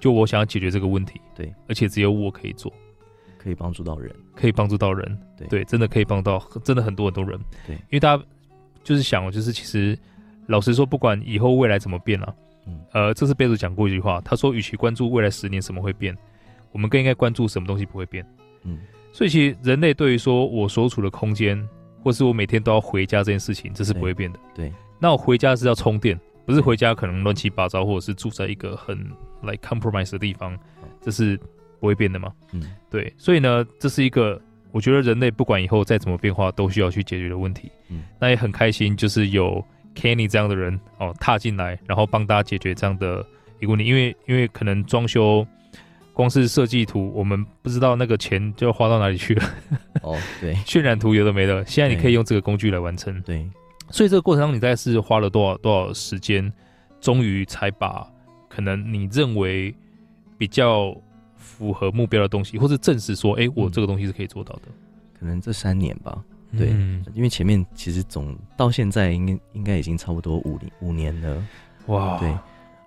[0.00, 2.72] 就我想要解决这个问题，对，而且只有我可以做，
[3.36, 7.38] 可以帮助到人，可以帮助到人，对，对，真的可以帮到真的很多很多人。
[7.66, 8.24] 对，因为大家
[8.82, 9.96] 就是想，就是其实
[10.46, 12.34] 老实说，不管以后未来怎么变了、啊。
[12.92, 16.16] 呃，这是贝佐讲过一句话，他说：“与其关注未来十年什么会变，
[16.72, 18.24] 我们更应该关注什么东西不会变。”
[18.64, 18.78] 嗯，
[19.12, 21.62] 所以其实人类对于说我所处的空间，
[22.02, 24.38] 或是我每天都要回家这件事情，这是不会变的。
[24.54, 28.96] 对，对，那我回家是要充电，不是回家可能乱七八糟，或者是住在一个很
[29.42, 30.58] like compromise 的地方，
[31.00, 31.38] 这是
[31.80, 32.32] 不会变的嘛。
[32.52, 34.40] 嗯，对，所以呢，这是一个
[34.72, 37.70] 我觉得人类不管以后再怎么变化，都需要去解决的问题。
[37.88, 39.64] 嗯，那也很开心，就是有。
[39.98, 43.26] Kenny 这样的人哦，踏进来，然后帮大家解决这样的
[43.58, 45.44] 一个问题，因为因为可能装修
[46.12, 49.44] 光是设计图，我们不知道那个钱就要花到哪里去了。
[50.02, 53.20] 哦，对， 渲染图有的没的，现在你可以用这个工具来完成。
[53.22, 53.44] 对，
[53.90, 56.52] 所以这个过程中你大概是花了多少多少时间，
[57.00, 58.06] 终于才把
[58.48, 59.74] 可能你认为
[60.36, 60.96] 比较
[61.36, 64.62] 符合目标的东西，或是证实说，哎，我这个东西是可以做到的。
[65.18, 66.16] 可能这三年吧。
[66.56, 71.44] 对，嗯、因为前面其实总到现在应该应该已经差不多五年五年了，
[71.86, 72.34] 哇，对，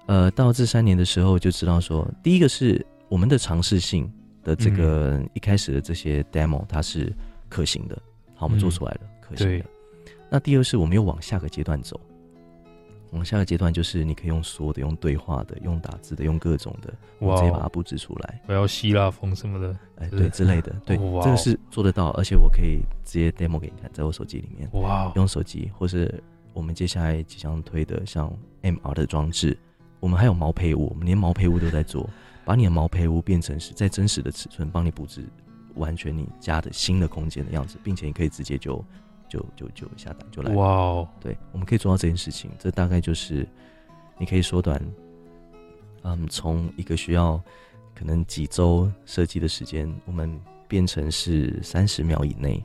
[0.07, 4.11] 呃，到这三年的时候就知道说，第一个是我们的尝试性
[4.43, 7.13] 的这个一开始的这些 demo 它是
[7.49, 8.01] 可行的，
[8.33, 9.65] 好，我们做出来了，嗯、可行的。
[10.29, 11.99] 那第二是我们又往下个阶段走。
[13.11, 18.41] 我们下个阶段就是你可以用说的、用对话的、用打字的、用各种的，我直接把它布置出来。
[18.47, 24.67] 我要希腊风什么的，哎，对之类的， 对，这个是做得到，而且我可以直接 demo 给你看，在我手机里面。
[24.81, 29.57] 哇，用手机，或是我们接下来即将推的像 MR 的装置，
[29.99, 32.09] 我们还有毛坯屋，我们连毛坯屋都在做，
[32.45, 35.25] 把你的毛坯屋变成是在真实的尺寸，帮你布置
[35.75, 38.81] 完全你家的新的空间的样子，并且你可以直接就。
[39.31, 42.51] 就就就下单就来哇哦对，我们可以做到这件事情。
[42.59, 43.47] 这大概就是
[44.17, 44.77] 你可以缩短，
[46.03, 47.41] 嗯，从一个需要
[47.95, 52.61] 可能几周设计的时间，我们变成是三十秒以内。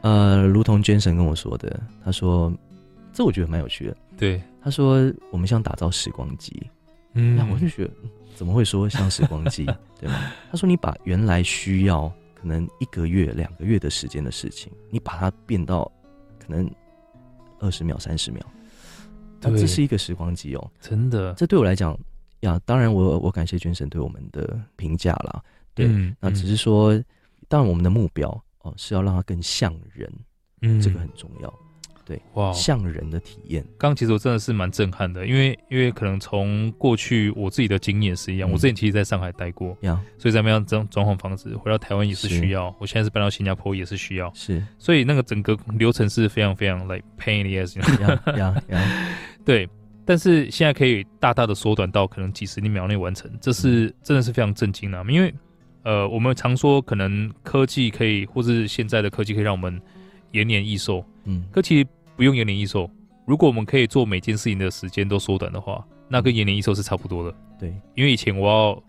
[0.00, 2.52] 呃，如同 Jensen 跟我说的，他说
[3.12, 3.96] 这我觉得蛮有趣的。
[4.18, 6.68] 对，他说我们像打造时光机，
[7.12, 7.90] 嗯，那我就觉得
[8.34, 9.64] 怎么会说像时光机，
[10.00, 10.32] 对吗？
[10.50, 12.12] 他说你把原来需要
[12.44, 15.90] 可能一个月、两个月的时间的事情，你把它变到
[16.38, 16.70] 可能
[17.58, 18.44] 二十秒、三十秒，
[19.40, 21.32] 对，这是一个时光机哦，真的。
[21.32, 21.98] 这对我来讲
[22.40, 27.02] 呀，当然我我感谢 Jensen 对我们的评价啦，对，嗯、那只是说，
[27.48, 28.28] 当然我们的目标。
[28.60, 30.10] 哦，是要让它更像人，
[30.62, 31.54] 嗯，这个很重要，
[32.04, 33.62] 对，哇，像人的体验。
[33.78, 48.92] 刚刚其实我真的是蛮震撼的，因为因为可能从过去我自己的经验是一样，嗯、我之前其实在上海待过，呀，所以咱们要装装潢房子，回到台湾也是需要，我现在是搬到新加坡也是需要，是，所以那个整个流程是非常非常 like pain in the ass，呀呀，
[49.44, 49.68] 对，
[50.04, 55.32] 但是现在可以大大的缩短到可能几十秒内完成，这是、嗯、真的是非常震惊的，因为。
[55.86, 59.78] 呃，我们常说可能科技可以，或是现在的科技可以让我们
[60.34, 61.02] 延年益寿。
[61.24, 62.90] 嗯，可其实不用延年益寿。
[63.26, 67.34] 如果我们可以做每件事情的时间都缩短的话，那跟延年益寿是差不多的。
[67.58, 68.82] 对，因为以前我要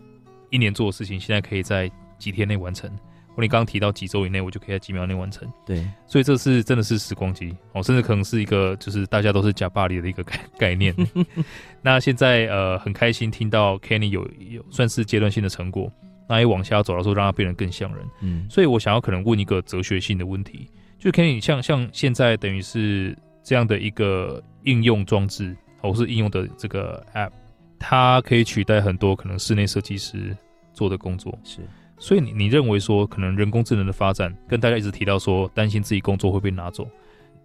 [0.50, 2.90] 一年做的事情，现在可以在几天内完成。
[3.34, 5.46] 或你刚刚提到几周以内，我就可以在几秒内完成。
[5.66, 10.94] 对，所以这是真的是时光机哦，甚至可能是一个就是大家都是假巴黎的一个概 概念。
[11.82, 15.92] 那现在呃很开心听到 Kenny 有有算是阶段性的成果。
[16.28, 18.04] 那也往下走的时候，让它变得更像人。
[18.20, 27.30] 嗯，所以我想要可能问一个哲学性的问题，就可以像像现在等于是这样的一个应用装置，或是应用的这个 App，
[27.78, 30.36] 它可以取代很多可能室内设计师
[30.72, 31.38] 做的工作。
[31.44, 31.60] 是，
[31.98, 36.88] 所以你你认为说，可能人工智能的发展，跟大家一直提到说担心自己工作会被拿走，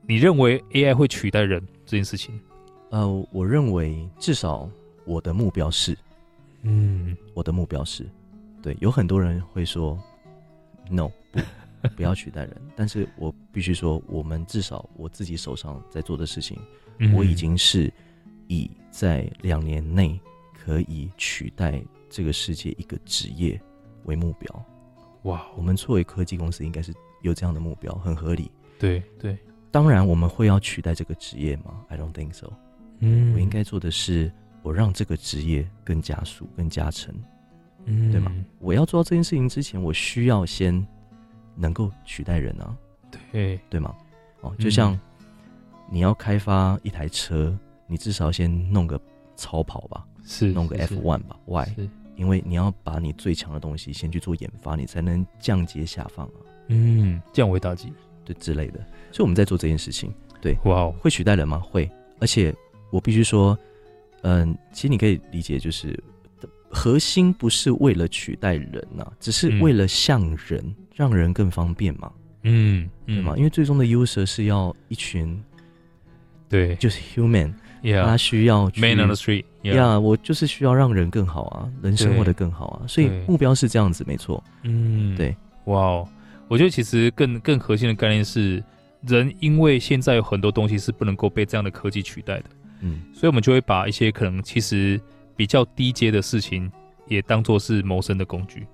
[0.07, 2.39] 你认为 AI 会取代人这件事情？
[2.89, 4.69] 呃，我认为至少
[5.05, 5.97] 我的目标是，
[6.63, 8.05] 嗯，我的目标是。
[8.61, 9.97] 对，有很多人会说
[10.89, 11.09] ，no，
[11.89, 12.61] 不，要取代人。
[12.75, 16.57] 但是我必须说，我们至少我自己手上在做的事情，
[16.99, 17.91] 嗯、我已经是
[18.47, 20.19] 以在两年内
[20.53, 23.59] 可以取代这个世界一个职业
[24.05, 24.65] 为目标。
[25.23, 28.51] 哇，我们作为科技公司，应该是有这样的目标，很合理。
[28.79, 29.37] 对对，
[29.69, 32.51] 当然我们会要取代这个职业吗？I don't think so。
[32.99, 34.31] 嗯，我应该做的是，
[34.63, 37.13] 我让这个职业更加速、更加成。
[37.85, 38.31] 嗯，对吗？
[38.59, 40.85] 我要做到这件事情之前，我需要先
[41.61, 42.75] 能够取代人啊，
[43.31, 43.95] 对对吗？
[44.41, 44.99] 哦，就像
[45.91, 48.99] 你要开发一台车，你至少先弄个
[49.37, 51.67] 超跑吧，是弄个 F1 吧，Why？
[52.15, 56.33] 因为你要把你最强的东西先去做研发，你才能降阶下放啊。
[56.67, 57.93] 嗯，降维打击，
[58.25, 58.79] 对之类的。
[59.11, 61.59] 所以我们在做这件事情，对，哇，Wow，会取代人吗？
[61.59, 62.53] 会，而且
[62.89, 63.57] 我必须说，
[64.23, 65.97] 嗯，其实你可以理解就是。
[66.71, 72.11] 核心不是为了取代人呐、啊，只是为了像人，嗯、让人更方便嘛。
[72.43, 73.17] 嗯，嗯。
[73.17, 73.33] 对吗？
[73.35, 75.37] 因为最终的 user 是要一群，
[76.47, 84.41] 对，就是 human，Yeah, 他需要 man on the street，呀，我就是需要让人更好啊，人生活得更好啊，所以目标是这样子，没错。
[84.63, 86.07] 嗯，对，哇哦，
[86.47, 88.63] 我觉得其实更更核心的概念是，
[89.05, 92.45] 人因为现在有很多东西是不能够被这样的科技取代的，
[92.79, 94.99] 嗯，所以我们就会把一些可能其实。
[95.35, 96.71] 比较低阶的事情，
[97.07, 98.67] 也当做是谋生的工具。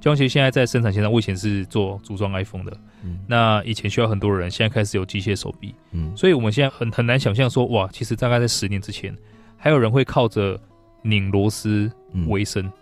[0.00, 9.12] 就像其实现在在生产线上，我以前是做组装 iPhone 的，嗯，那以前需要很多人，现在开始有机械手臂，嗯，所以我们现在很很难想象说，哇，其实大概在十年之前，
[9.56, 10.56] 还有人会靠着
[11.02, 11.90] 拧螺丝
[12.28, 12.72] 为生，嗯，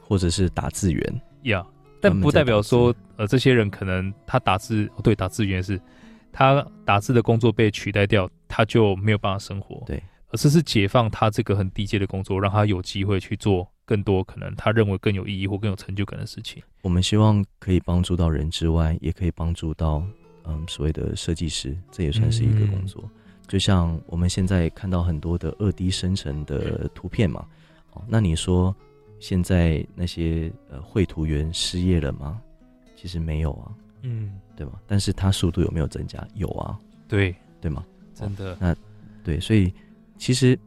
[0.00, 1.66] 或者是打字员，呀，yeah,
[2.00, 5.80] 但不代表说，呃，这些人可能他打字，哦，对，打字员是，
[6.32, 10.02] 他打字的工作被取代掉，他就没有办法生活，对。
[10.30, 16.62] 而是是解放他这个很低阶的工作，让他有机会去做更多可能他认为更有意义或更有成就感的事情。
[16.82, 20.02] 我们希望可以帮助到人之外，也可以帮助到
[20.44, 23.02] 嗯所谓的设计师，这也算是一个工作。
[23.04, 23.10] 嗯、
[23.46, 27.46] 就像我们现在看到很多的二 D 生成的图片嘛，
[27.92, 28.74] 哦，那你说
[29.20, 32.40] 现在那些呃绘图员失业了吗？
[32.96, 33.70] 其实没有啊，
[34.02, 34.72] 嗯，对吗？
[34.88, 36.26] 但是它速度有没有增加？
[36.34, 37.84] 有啊，对对吗？
[38.14, 38.76] 真的，哦、那
[39.22, 39.72] 对，所以。
[40.18, 40.58] 其实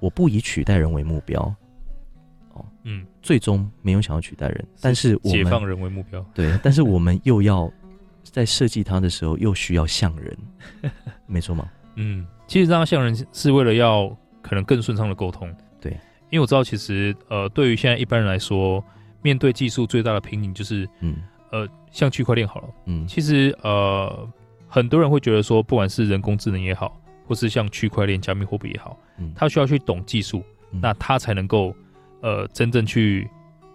[0.00, 1.40] 我不以取代人为目标，
[2.52, 7.70] 哦，嗯，最终没有想要取代人，但是我们解放人为目标，对，但是我们又要
[8.22, 10.36] 在设计它的时候又需要像人，
[11.26, 11.68] 没错吗？
[11.96, 14.08] 嗯，其实让它像人是为了要
[14.40, 15.92] 可能更顺畅的沟通，对，
[16.30, 18.82] 因为我知道其实呃，对于现在一般人来说，
[19.22, 21.16] 面对技术最大的瓶颈就是，嗯，
[21.50, 24.28] 呃，像区块链好了，嗯，其实呃，
[24.68, 26.98] 很多人会觉得说，不管是人工智能也好。
[27.28, 31.74] 或是像区块链、加密货币也好，嗯，他需要去懂技术，嗯、那他才能够，
[32.22, 33.28] 呃，真正去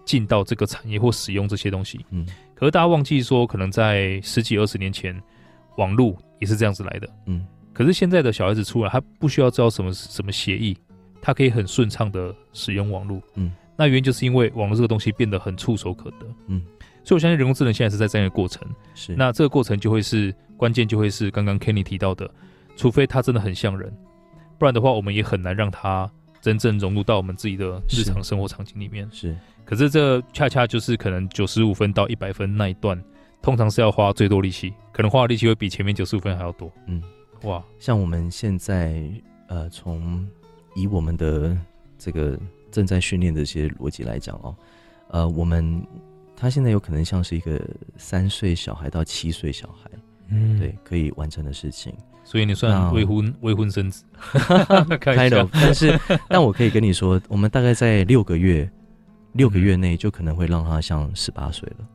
[0.04, 2.04] 进到这个产业或使用这些东西。
[2.10, 5.16] 嗯，可是大家忘记说，可能在十几二十年前，
[5.78, 7.08] 网络也是这样子来的。
[7.28, 10.76] 嗯，可是现在的小孩子出来，他不需要知道什么什么协议，
[11.22, 13.22] 他可以很顺畅的使用网络。
[13.36, 16.26] 嗯，那原因就是因为网络这个东西变得很触手可得。
[16.48, 16.62] 嗯，
[17.04, 18.68] 所以我相信人工智能现在是在这样一个过程。
[18.96, 22.30] 是，那这个过程就会是关键，就会是刚刚 Kenny 提到的，
[22.76, 23.92] 除非他真的很像人，
[24.58, 26.10] 不然的话，我们也很难让他。
[26.42, 33.02] 真正融入到我们自己的日常生活场景里面是，是，可是这恰恰就是可能九十五分到一百分那一段，
[33.42, 36.70] 通常是要花最多力气，可能花的力气会比前面九十五分还要多。
[36.88, 37.02] 嗯，
[37.44, 39.10] 哇，像我们现在
[39.48, 40.28] 呃，从
[40.76, 41.58] 以我们的
[41.98, 42.38] 这个
[42.70, 44.54] 正在训练的一些逻辑来讲哦，
[45.12, 45.82] 呃，我们
[46.36, 47.58] 他现在有可能像是一个
[47.96, 49.90] 三岁小孩到七岁小孩，
[50.28, 51.96] 嗯，对，可以完成的事情。
[52.24, 54.06] 所以你算未婚未婚生子，
[55.00, 58.70] 开了，但是但我可以跟你说，我们大概在六个月，
[59.34, 61.86] 六个月内就可能会让他像十八岁了。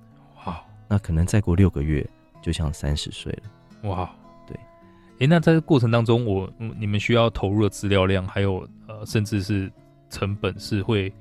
[0.46, 2.06] 哇，那可能再过六个月
[2.42, 3.88] 就像三十岁了。
[3.88, 4.10] 哇，
[4.46, 9.70] 对，哎、欸，那在这个过程当中，我你们需要投入的资料量，还有呃，甚至是
[10.10, 11.12] 成本是会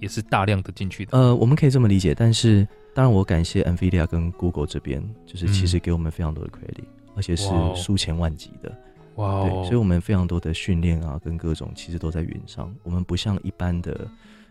[0.00, 1.16] 也是大量的进去的。
[1.16, 6.84] 呃，我们可以这么理解，但是当然我感谢 NVIDIA 跟 Google 这边，就是其实给我们非常多的 credit。
[7.16, 8.70] 而且是数千万级的，
[9.14, 9.42] 哇！
[9.42, 12.72] 对，所以我们非常多的训练啊，跟各种其实都在云上。
[12.82, 14.06] 我们不像一般的，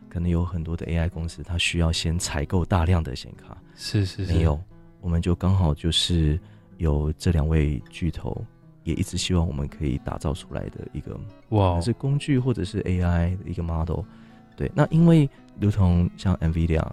[0.09, 3.55] 可能有很多的 AI 公司，它需要先采购大量的显卡。
[3.75, 4.59] 是是是，没有，
[4.99, 6.39] 我们就刚好就是
[6.77, 8.43] 有这两位巨头，
[8.83, 11.15] 也一直希望我们可以打造出来的一个
[11.49, 13.99] 哇，是工具或者是 AI 的一个 model。
[14.57, 16.83] 对，那因为如同像 NVIDIA。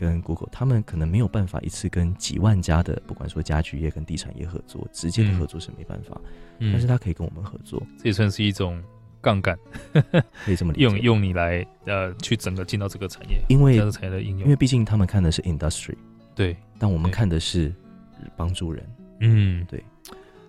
[0.00, 6.18] 跟 Google，他们可能没有办法一次跟几万家的，不管说家具业跟地产业合作，直接的合作是没办法。
[6.58, 8.82] 嗯，但是他可以跟我们合作，这也算是一种
[9.20, 9.58] 杠杆，
[10.42, 10.84] 可以这么理解。
[10.84, 15.94] 用用你来呃去整个进到这个产业，因为这个产业的应用，因为毕竟他们看的是 industry，
[16.34, 17.70] 对，但我们看的是
[18.36, 18.82] 帮助人。
[19.20, 19.84] 嗯，对，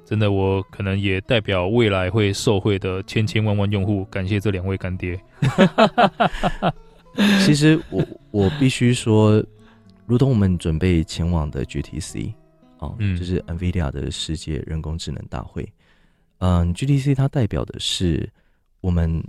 [0.06, 5.20] 真的，我可能也代表未来会受惠的千千万万用户，感谢这两位干爹。
[7.46, 9.44] 其实我我必须说，
[10.06, 12.34] 如同我们准备前往的 GTC
[12.78, 15.68] 啊，嗯，就是 NVIDIA 的世界人工智能大会。
[16.40, 18.28] 嗯，GTC 它代表的是
[18.80, 19.24] 我们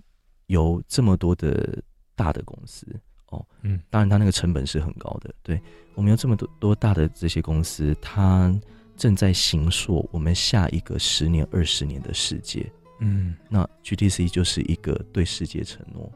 [0.46, 1.82] 有这么多的
[2.14, 2.86] 大的公司
[3.30, 5.34] 哦，嗯，当然它那个成本是很高的。
[5.42, 5.60] 对，
[5.94, 8.54] 我们有这么多多大的这些公司，它
[8.96, 12.70] 正在形塑我们下一个十年、二十年的世界。
[13.00, 16.10] 嗯，那 GTC 就是一个对世界承诺。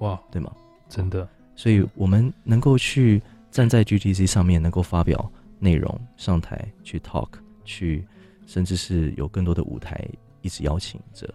[0.00, 0.52] 哇，对吗？
[0.90, 7.28] 真的，所以我们能够去站在 GTC 上面，能够发表内容、上台去 talk，
[7.64, 8.04] 去，
[8.46, 10.04] 甚至是有更多的舞台
[10.42, 11.32] 一直邀请着，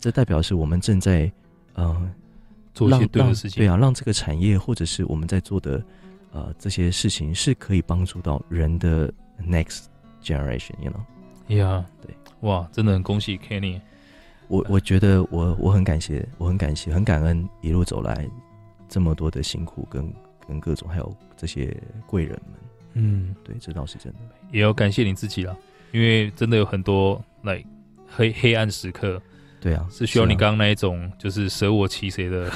[0.00, 1.30] 这代表是我们正在
[1.74, 2.10] 呃
[2.72, 5.84] 做一些对的事情，对啊，让这个产业或者是我们在做的
[6.32, 9.84] 呃这些事情是可以帮助到人的 next
[10.22, 13.80] generation，you know？Yeah，对，哇，真的很恭喜 Kenny，
[14.48, 18.28] 我我觉得我我很感谢，我很感谢，很感恩一路走来。
[18.94, 20.14] 这么多的辛苦跟
[20.46, 21.76] 跟各种，还有这些
[22.06, 22.60] 贵人们，
[22.92, 24.18] 嗯，对，这倒是真的。
[24.52, 25.56] 也要感谢你自己了，
[25.90, 27.68] 因为真的有很多来、like,
[28.06, 29.20] 黑黑暗时刻，
[29.60, 32.48] 对啊，是需要你刚刚那一种，就是舍我其谁的，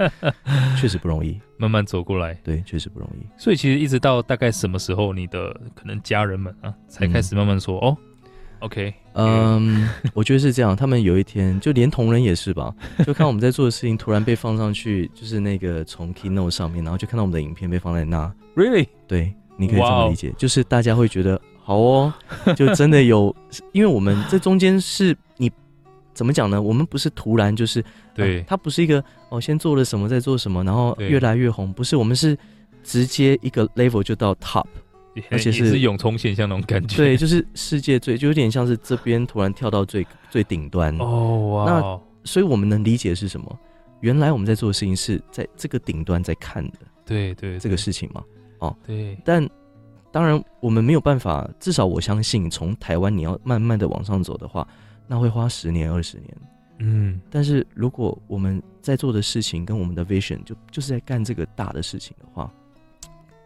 [0.78, 3.24] 确实不容易，慢慢走过来，对，确实不容易。
[3.40, 7.96] 所以其实一直到大概什么时候，你的可能家人们啊，才开始慢慢说、嗯、哦。
[8.62, 10.76] OK，嗯， 我觉得是这样。
[10.76, 12.72] 他们有一天，就连同仁也是吧，
[13.04, 18.32] 就看我们在做的事情突然被放上去，就是那个从 Keynote 上面，然后就看到我们的影片被放在那。
[18.54, 18.86] Really？
[19.08, 20.36] 对，你可以这么理解，wow.
[20.38, 22.14] 就是大家会觉得好哦，
[22.54, 23.34] 就真的有，
[23.72, 25.50] 因为我们这中间是你
[26.14, 26.62] 怎么讲呢？
[26.62, 32.38] 我们不是突然就是对，它、呃、不是一个哦，先做了什么再做什么，然后越来越红，不是，我们是
[32.84, 34.66] 直接一个 level 就到 top。
[35.30, 41.64] 而且是涌冲现象那种感觉，对，就是世界最，就有点像是这边突然跳到最最顶端哦，哇！
[41.66, 43.58] 那所以我们能理解是什么？
[44.00, 48.22] 原来我们在做的事情是在这个顶端在看的，对对，这个事情嘛，
[48.60, 49.18] 哦，对。
[49.24, 49.46] 但
[50.10, 54.66] 当然我们没有办法，至少我相信，从台湾你要慢慢的往上走的话，
[55.06, 56.36] 那会花十年二十年，
[56.78, 57.20] 嗯。
[57.30, 62.50] 但是如果我们在做的事情跟我们的 vision 就就是在干这个大的事情的话。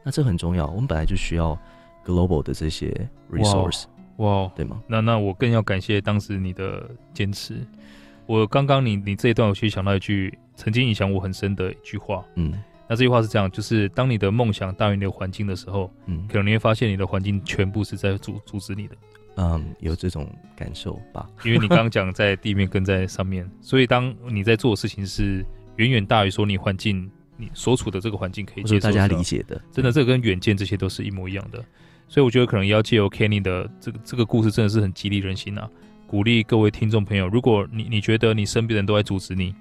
[0.06, 1.58] 那这很重要，我们本来就需要
[2.04, 2.88] global 的这些
[3.28, 3.86] resource，
[4.18, 4.80] 哇，wow, wow, 对吗？
[4.86, 7.56] 那那我更要感谢当时你的坚持。
[8.24, 12.52] 我刚刚你你这一段，我其实想到一句曾经影响我很深的一句话，嗯，
[12.88, 18.96] 那这句话是这样，就是当你的梦想大于你的环境的时候，嗯，可能你会发现你的环境全部是在阻阻止你的，
[19.38, 21.28] 嗯，有这种感受吧？
[21.44, 25.44] 因为你刚刚讲 在地面跟在上面，所以当你在做的事情是
[25.76, 29.60] 远远大于说你环境你所处的这个环境可以接受大家理解的。
[29.72, 31.64] 真的，这个跟远见这些都是一模一样的。
[32.08, 35.68] 所以我觉得可能也要借由 Kenny 的这个这个故事，真的是很激励人心啊，
[36.06, 39.52] 鼓励各位听众朋友，如果你你觉得你身边人都在阻止你，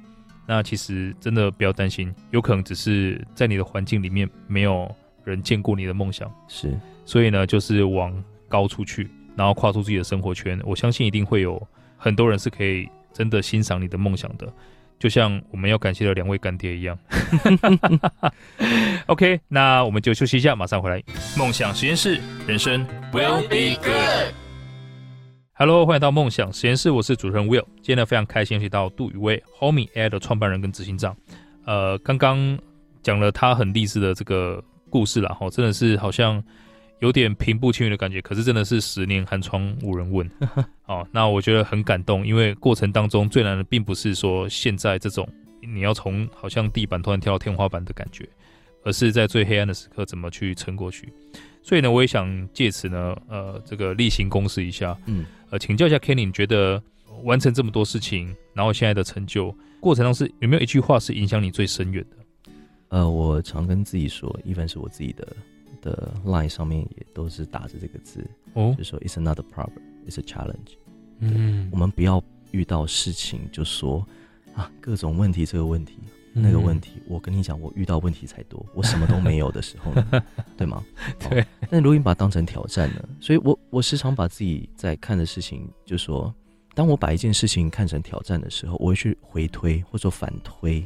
[0.46, 6.32] 那其实真的不要担心，有可能只是在你的环境里面没有人见过你的梦想。
[6.48, 8.14] 是，所以呢，就是往
[8.48, 11.60] 高出去，然后跨出自己的生活圈，我相信一定会有
[11.98, 14.54] 很多人是可以真的欣赏你的梦想的。
[15.00, 16.98] 就像我们要感谢的两位干爹一样。
[19.08, 21.04] OK，那我们就休息一下，马上回来。
[21.38, 24.34] 梦想实验室，人生 will be good。
[25.54, 27.66] Hello，欢迎到梦想实验室，我是主持人 Will。
[27.82, 31.16] 今天呢，非常开心，请到杜宇威，Homey Air 的创办人跟执行长。
[31.66, 32.60] 呃，刚刚
[33.04, 36.44] 讲了他很励志的这个故事了，哈，真的是好像。
[37.00, 40.30] 有点平步青云的感觉，可是真的是十年寒窗无人问。
[40.88, 45.28] 哦，那我觉得很感动，因为过程当中最难的并不是说现在这种
[45.62, 48.28] 你要从好像地板突然跳到天花板的感觉，
[48.84, 51.12] 而是在最黑暗的时刻怎么去撑过去。
[51.62, 56.82] 所以呢，我也想借此呢，呃，这个例行公事一下，嗯，呃，请教一下 Kenny，你觉得
[57.24, 62.52] 完成这么多事情，然后现在的成就过程当中是有没有一句话是影响你最深远的？
[62.90, 65.28] 呃，我常跟自己说，一般是我自己的。
[65.82, 70.76] 的 line 上面也都是打着这个字，哦，就是说 it's another problem, it's a challenge。
[71.20, 72.22] 嗯，我们不要
[72.52, 74.06] 遇到事情就说
[74.54, 75.98] 啊，各种问题，这个问题、
[76.34, 77.02] 嗯、那个问题。
[77.08, 79.94] 我跟你讲，我遇到问题才多， 我什么都没有的时候，
[80.58, 80.84] 对吗？
[81.20, 81.46] 对。
[81.70, 83.08] 但如果你把它当成挑战呢？
[83.22, 86.34] 所以我我时常把自己在看的事情，就说，
[86.74, 90.86] 当我把一件事情看成挑战的时候，我会去回推或者反推。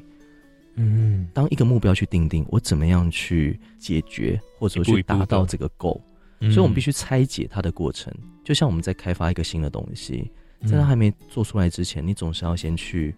[0.82, 6.00] 嗯，当一个目标去定定，我怎么样去解决，或者说去达到这个 goal，
[6.40, 8.14] 所以我们必须拆解它的过程。
[8.46, 10.32] 就像我们在开发一个新的东西，
[10.66, 13.14] 在它还没做出来之前，你总是要先去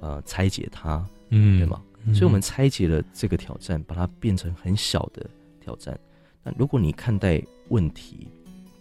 [0.00, 1.82] 呃拆解它，嗯，对吗？
[2.14, 5.28] 所以我们拆解了这个挑战，把它变成很小的
[5.60, 5.98] 挑战。
[6.42, 8.28] 那如果你看待问题，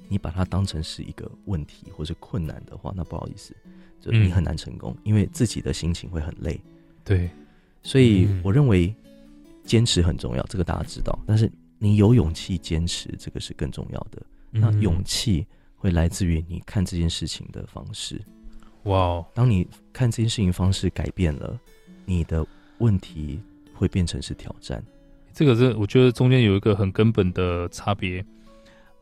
[0.07, 3.53] 你把它当成是一个问题或者困难的话，那不好意思，
[3.99, 6.57] 就你很难成功，因为自己的心情会很累。
[7.03, 7.29] 对。
[7.83, 8.93] 所以我认为
[9.63, 11.17] 坚持很重要，这个大家知道。
[11.27, 14.21] 但是你有勇气坚持，这个是更重要的。
[14.49, 18.21] 那勇气会来自于你看这件事情的方式。
[18.83, 19.25] 哇！
[19.33, 21.59] 当你看这件事情方式改变了，
[22.05, 22.45] 你的
[22.79, 23.39] 问题
[23.73, 24.83] 会变成是挑战。
[25.33, 28.23] 这个是我觉得中间有一个很根本的差别。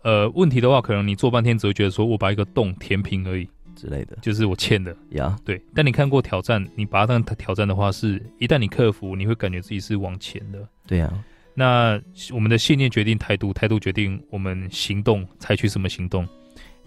[0.04, 3.48] 呃，问题的话，可能你做半天只会觉得说我把一个洞填平而已。
[3.82, 5.36] 之类的，就是我欠的呀。
[5.40, 5.44] Yeah.
[5.44, 10.68] 对，但你看过挑战，你把它当挑战的话，是一旦你克服，你会感觉自己是往前的。
[10.86, 11.12] 对呀。
[11.56, 12.00] 那
[12.32, 16.28] 我们的信念决定态度，态度决定我们行动，采取什么行动。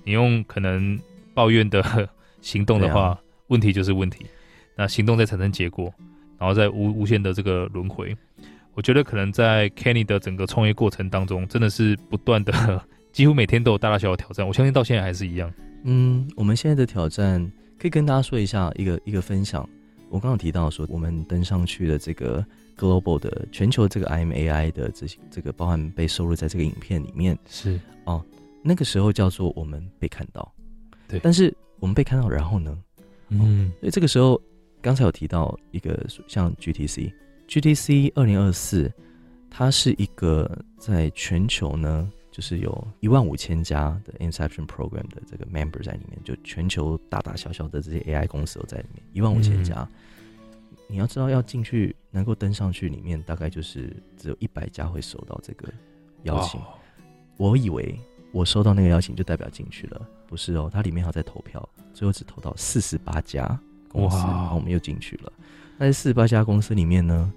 [0.04, 0.98] 你用可能
[1.34, 2.08] 抱怨的
[2.40, 3.18] 行动的话，
[3.48, 4.24] 问题就是问题。
[4.76, 5.92] 那行动再产生结果，
[6.38, 8.16] 然后再无无限的这个轮回。
[8.74, 12.82] 我觉得可能在 Kenny 的整个创业过程当中，真的是不断的，
[13.12, 14.46] 几乎每天都有大大小小挑战。
[14.46, 15.52] 我相信到现在还是一样。
[15.84, 17.40] 嗯，我们现在的挑战
[17.78, 19.68] 可以跟大家说一下一个一个分享。
[20.08, 22.44] 我刚刚提到说，我们登上去的这个
[22.78, 28.24] global 的全球这个 I'm AI 的这些这个包含被收录在这个影片里面是哦，
[28.62, 30.52] 那个时候叫做我们被看到，
[31.08, 31.20] 对。
[31.20, 32.78] 但是我们被看到，然后呢？
[33.28, 34.40] 嗯，所以这个时候
[34.80, 38.92] 刚才有提到一个像 GTC，GTC 二零二四，
[39.50, 42.10] 它是一个在全球呢。
[42.34, 49.88] 就是有一万五千家的 Inception Program 的这个 member 在里面，就全球大大小小的这些 AI 公司都在里面，一万五千家。
[49.88, 55.72] 嗯、你要知道，要进去能够登上去，里面大概就是只有一百家会收到这个
[56.24, 56.60] 邀请。
[57.36, 57.96] 我以为
[58.32, 63.46] 我收到那个邀请就代表进去了，不是哦，它里面还在投票，最后只投到四十八家
[63.88, 65.32] 公司，哇然后我们又进去了。
[65.78, 67.32] 那四十八家公司里面呢，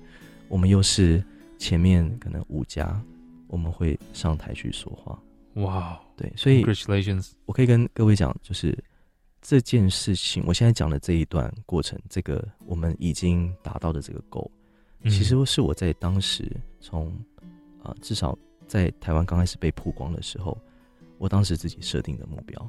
[0.47, 1.23] 我们又是
[1.59, 2.99] 前面可能五家。
[3.47, 5.19] 我们会上台去说话，
[5.55, 8.77] 哇 Wow，对，所以，Congratulations，我可以跟各位讲，就是
[9.41, 14.49] 这件事情，我现在讲的这一段过程，这个我们已经达到的这个 goal，
[15.03, 17.07] 其实是我在当时从
[17.81, 18.37] 啊、呃，至少
[18.67, 20.57] 在台湾刚开始被曝光的时候，
[21.17, 22.61] 我当时自己设定的目标，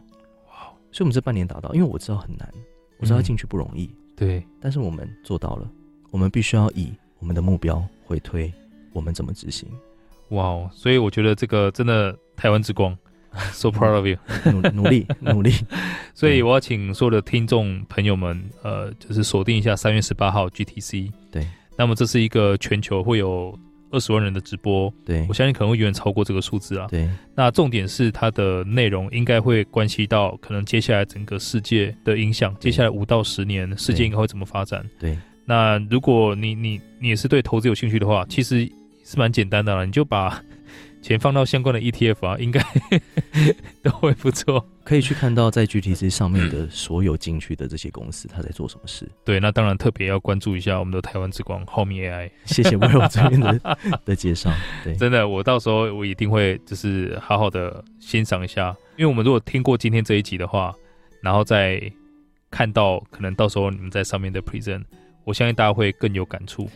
[0.47, 2.53] 哇，所以我们这半年达到，因为我知道很难，
[2.99, 5.71] 我知道进去不容易，嗯、对，但是我们做到了，
[6.11, 8.53] 我们必须要以我们的目标回推，
[8.93, 9.69] 我们怎么执行。
[10.31, 10.71] 哇哦！
[10.73, 12.97] 所以我觉得这个真的台湾之光
[13.53, 15.53] ，so proud of you，努努力 努力。
[16.15, 21.11] 所以我要请所有的听众朋友们，呃，就是锁定一下三月十八号 GTC。
[21.31, 23.57] 对，那么这是一个全球会有
[23.91, 24.93] 二十万人的直播。
[25.05, 26.87] 对，我相信可能会远远超过这个数字啊。
[26.91, 34.85] 对，那重点是它的内容应该会关系到可能接下来整个世界的影响，接下来五到十年世界应该会怎么发展？
[34.99, 35.17] 对。
[35.47, 38.71] 那如果你你你也是对投资有兴趣的话，其实
[39.09, 40.43] 是蛮简单的了，你就把
[41.01, 42.61] 钱放到相关的 ETF 啊，应该
[43.83, 44.63] 都会不错。
[44.85, 49.09] 可以去看到在 GTC 上面的所有进去的这些公司，他在做什么事。
[49.25, 52.31] 对，那当然特别要关注一下我们的台湾之光 Homey AI。
[52.45, 54.51] 谢谢 Will 这边的的介绍。
[54.85, 60.75] 对， 真的，我到时候我一定会就是好好的欣赏一下，因为我们如果听过今天这一集的话，
[61.23, 61.81] 然后再
[62.51, 64.85] 看到可能到时候你们在上面的 present。
[65.25, 66.71] 我相信大家会更有感触，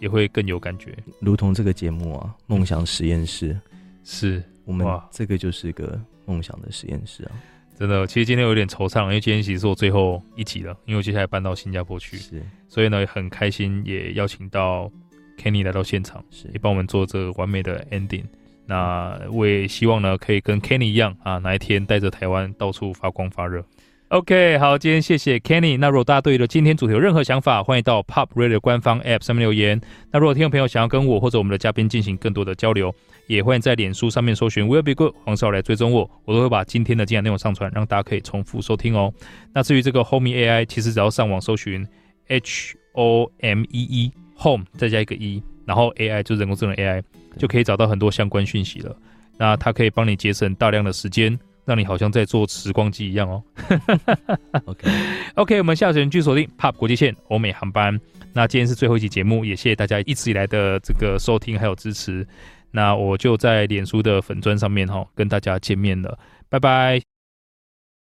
[0.00, 3.58] 也会更有感觉，如同这个节目啊，梦想实验室，
[4.04, 7.32] 是我们这个就是个梦想的实验室啊。
[7.78, 14.90] 真的，其实今天有点惆怅，因为今天其实是我最后一集了，因为我接下来搬到新加坡去，是，所以呢很开心，也邀请到
[15.40, 18.24] Kenny 来到现场，是，也帮我们做这个完美的 ending。
[18.66, 23.64] 那我也希望呢，可以跟 Kenny 一样啊，哪一天带着台湾到处发光发热。
[24.10, 25.76] OK，好，今天谢谢 Kenny。
[25.76, 29.78] 那如果大家对于今天主题有任何想法，欢迎到 Pop Radio 官方 App 上面留言。
[30.10, 32.90] 那如果听众朋友想要跟我或者我们的嘉宾进行更多的交流，
[33.26, 39.12] 也欢迎在脸书上面搜寻 Will Be Good 黄少来追踪我，我都会把今天的精彩内容上传，让大家可以重复收听哦。
[39.52, 41.86] 那至于这个 Home AI，其实只要上网搜寻
[42.28, 47.02] H O M E E Home 再加一个 E，然后 AI 就是人工智能 AI，
[47.36, 48.96] 就可以找到很多相关讯息了。
[49.36, 51.38] 那它可以帮你节省大量的时间。
[51.68, 53.42] 让你好像在坐时光机一样哦。
[54.64, 54.90] OK
[55.34, 58.00] OK，我们下次继续锁定 POP 国际线欧美航班。
[58.32, 62.26] 那今天是最后一期节目，也谢谢大家一直以来的这个收听还有支持。
[62.70, 67.17] 那我就在脸书的粉砖上面哈、哦、跟大家见面了，拜拜。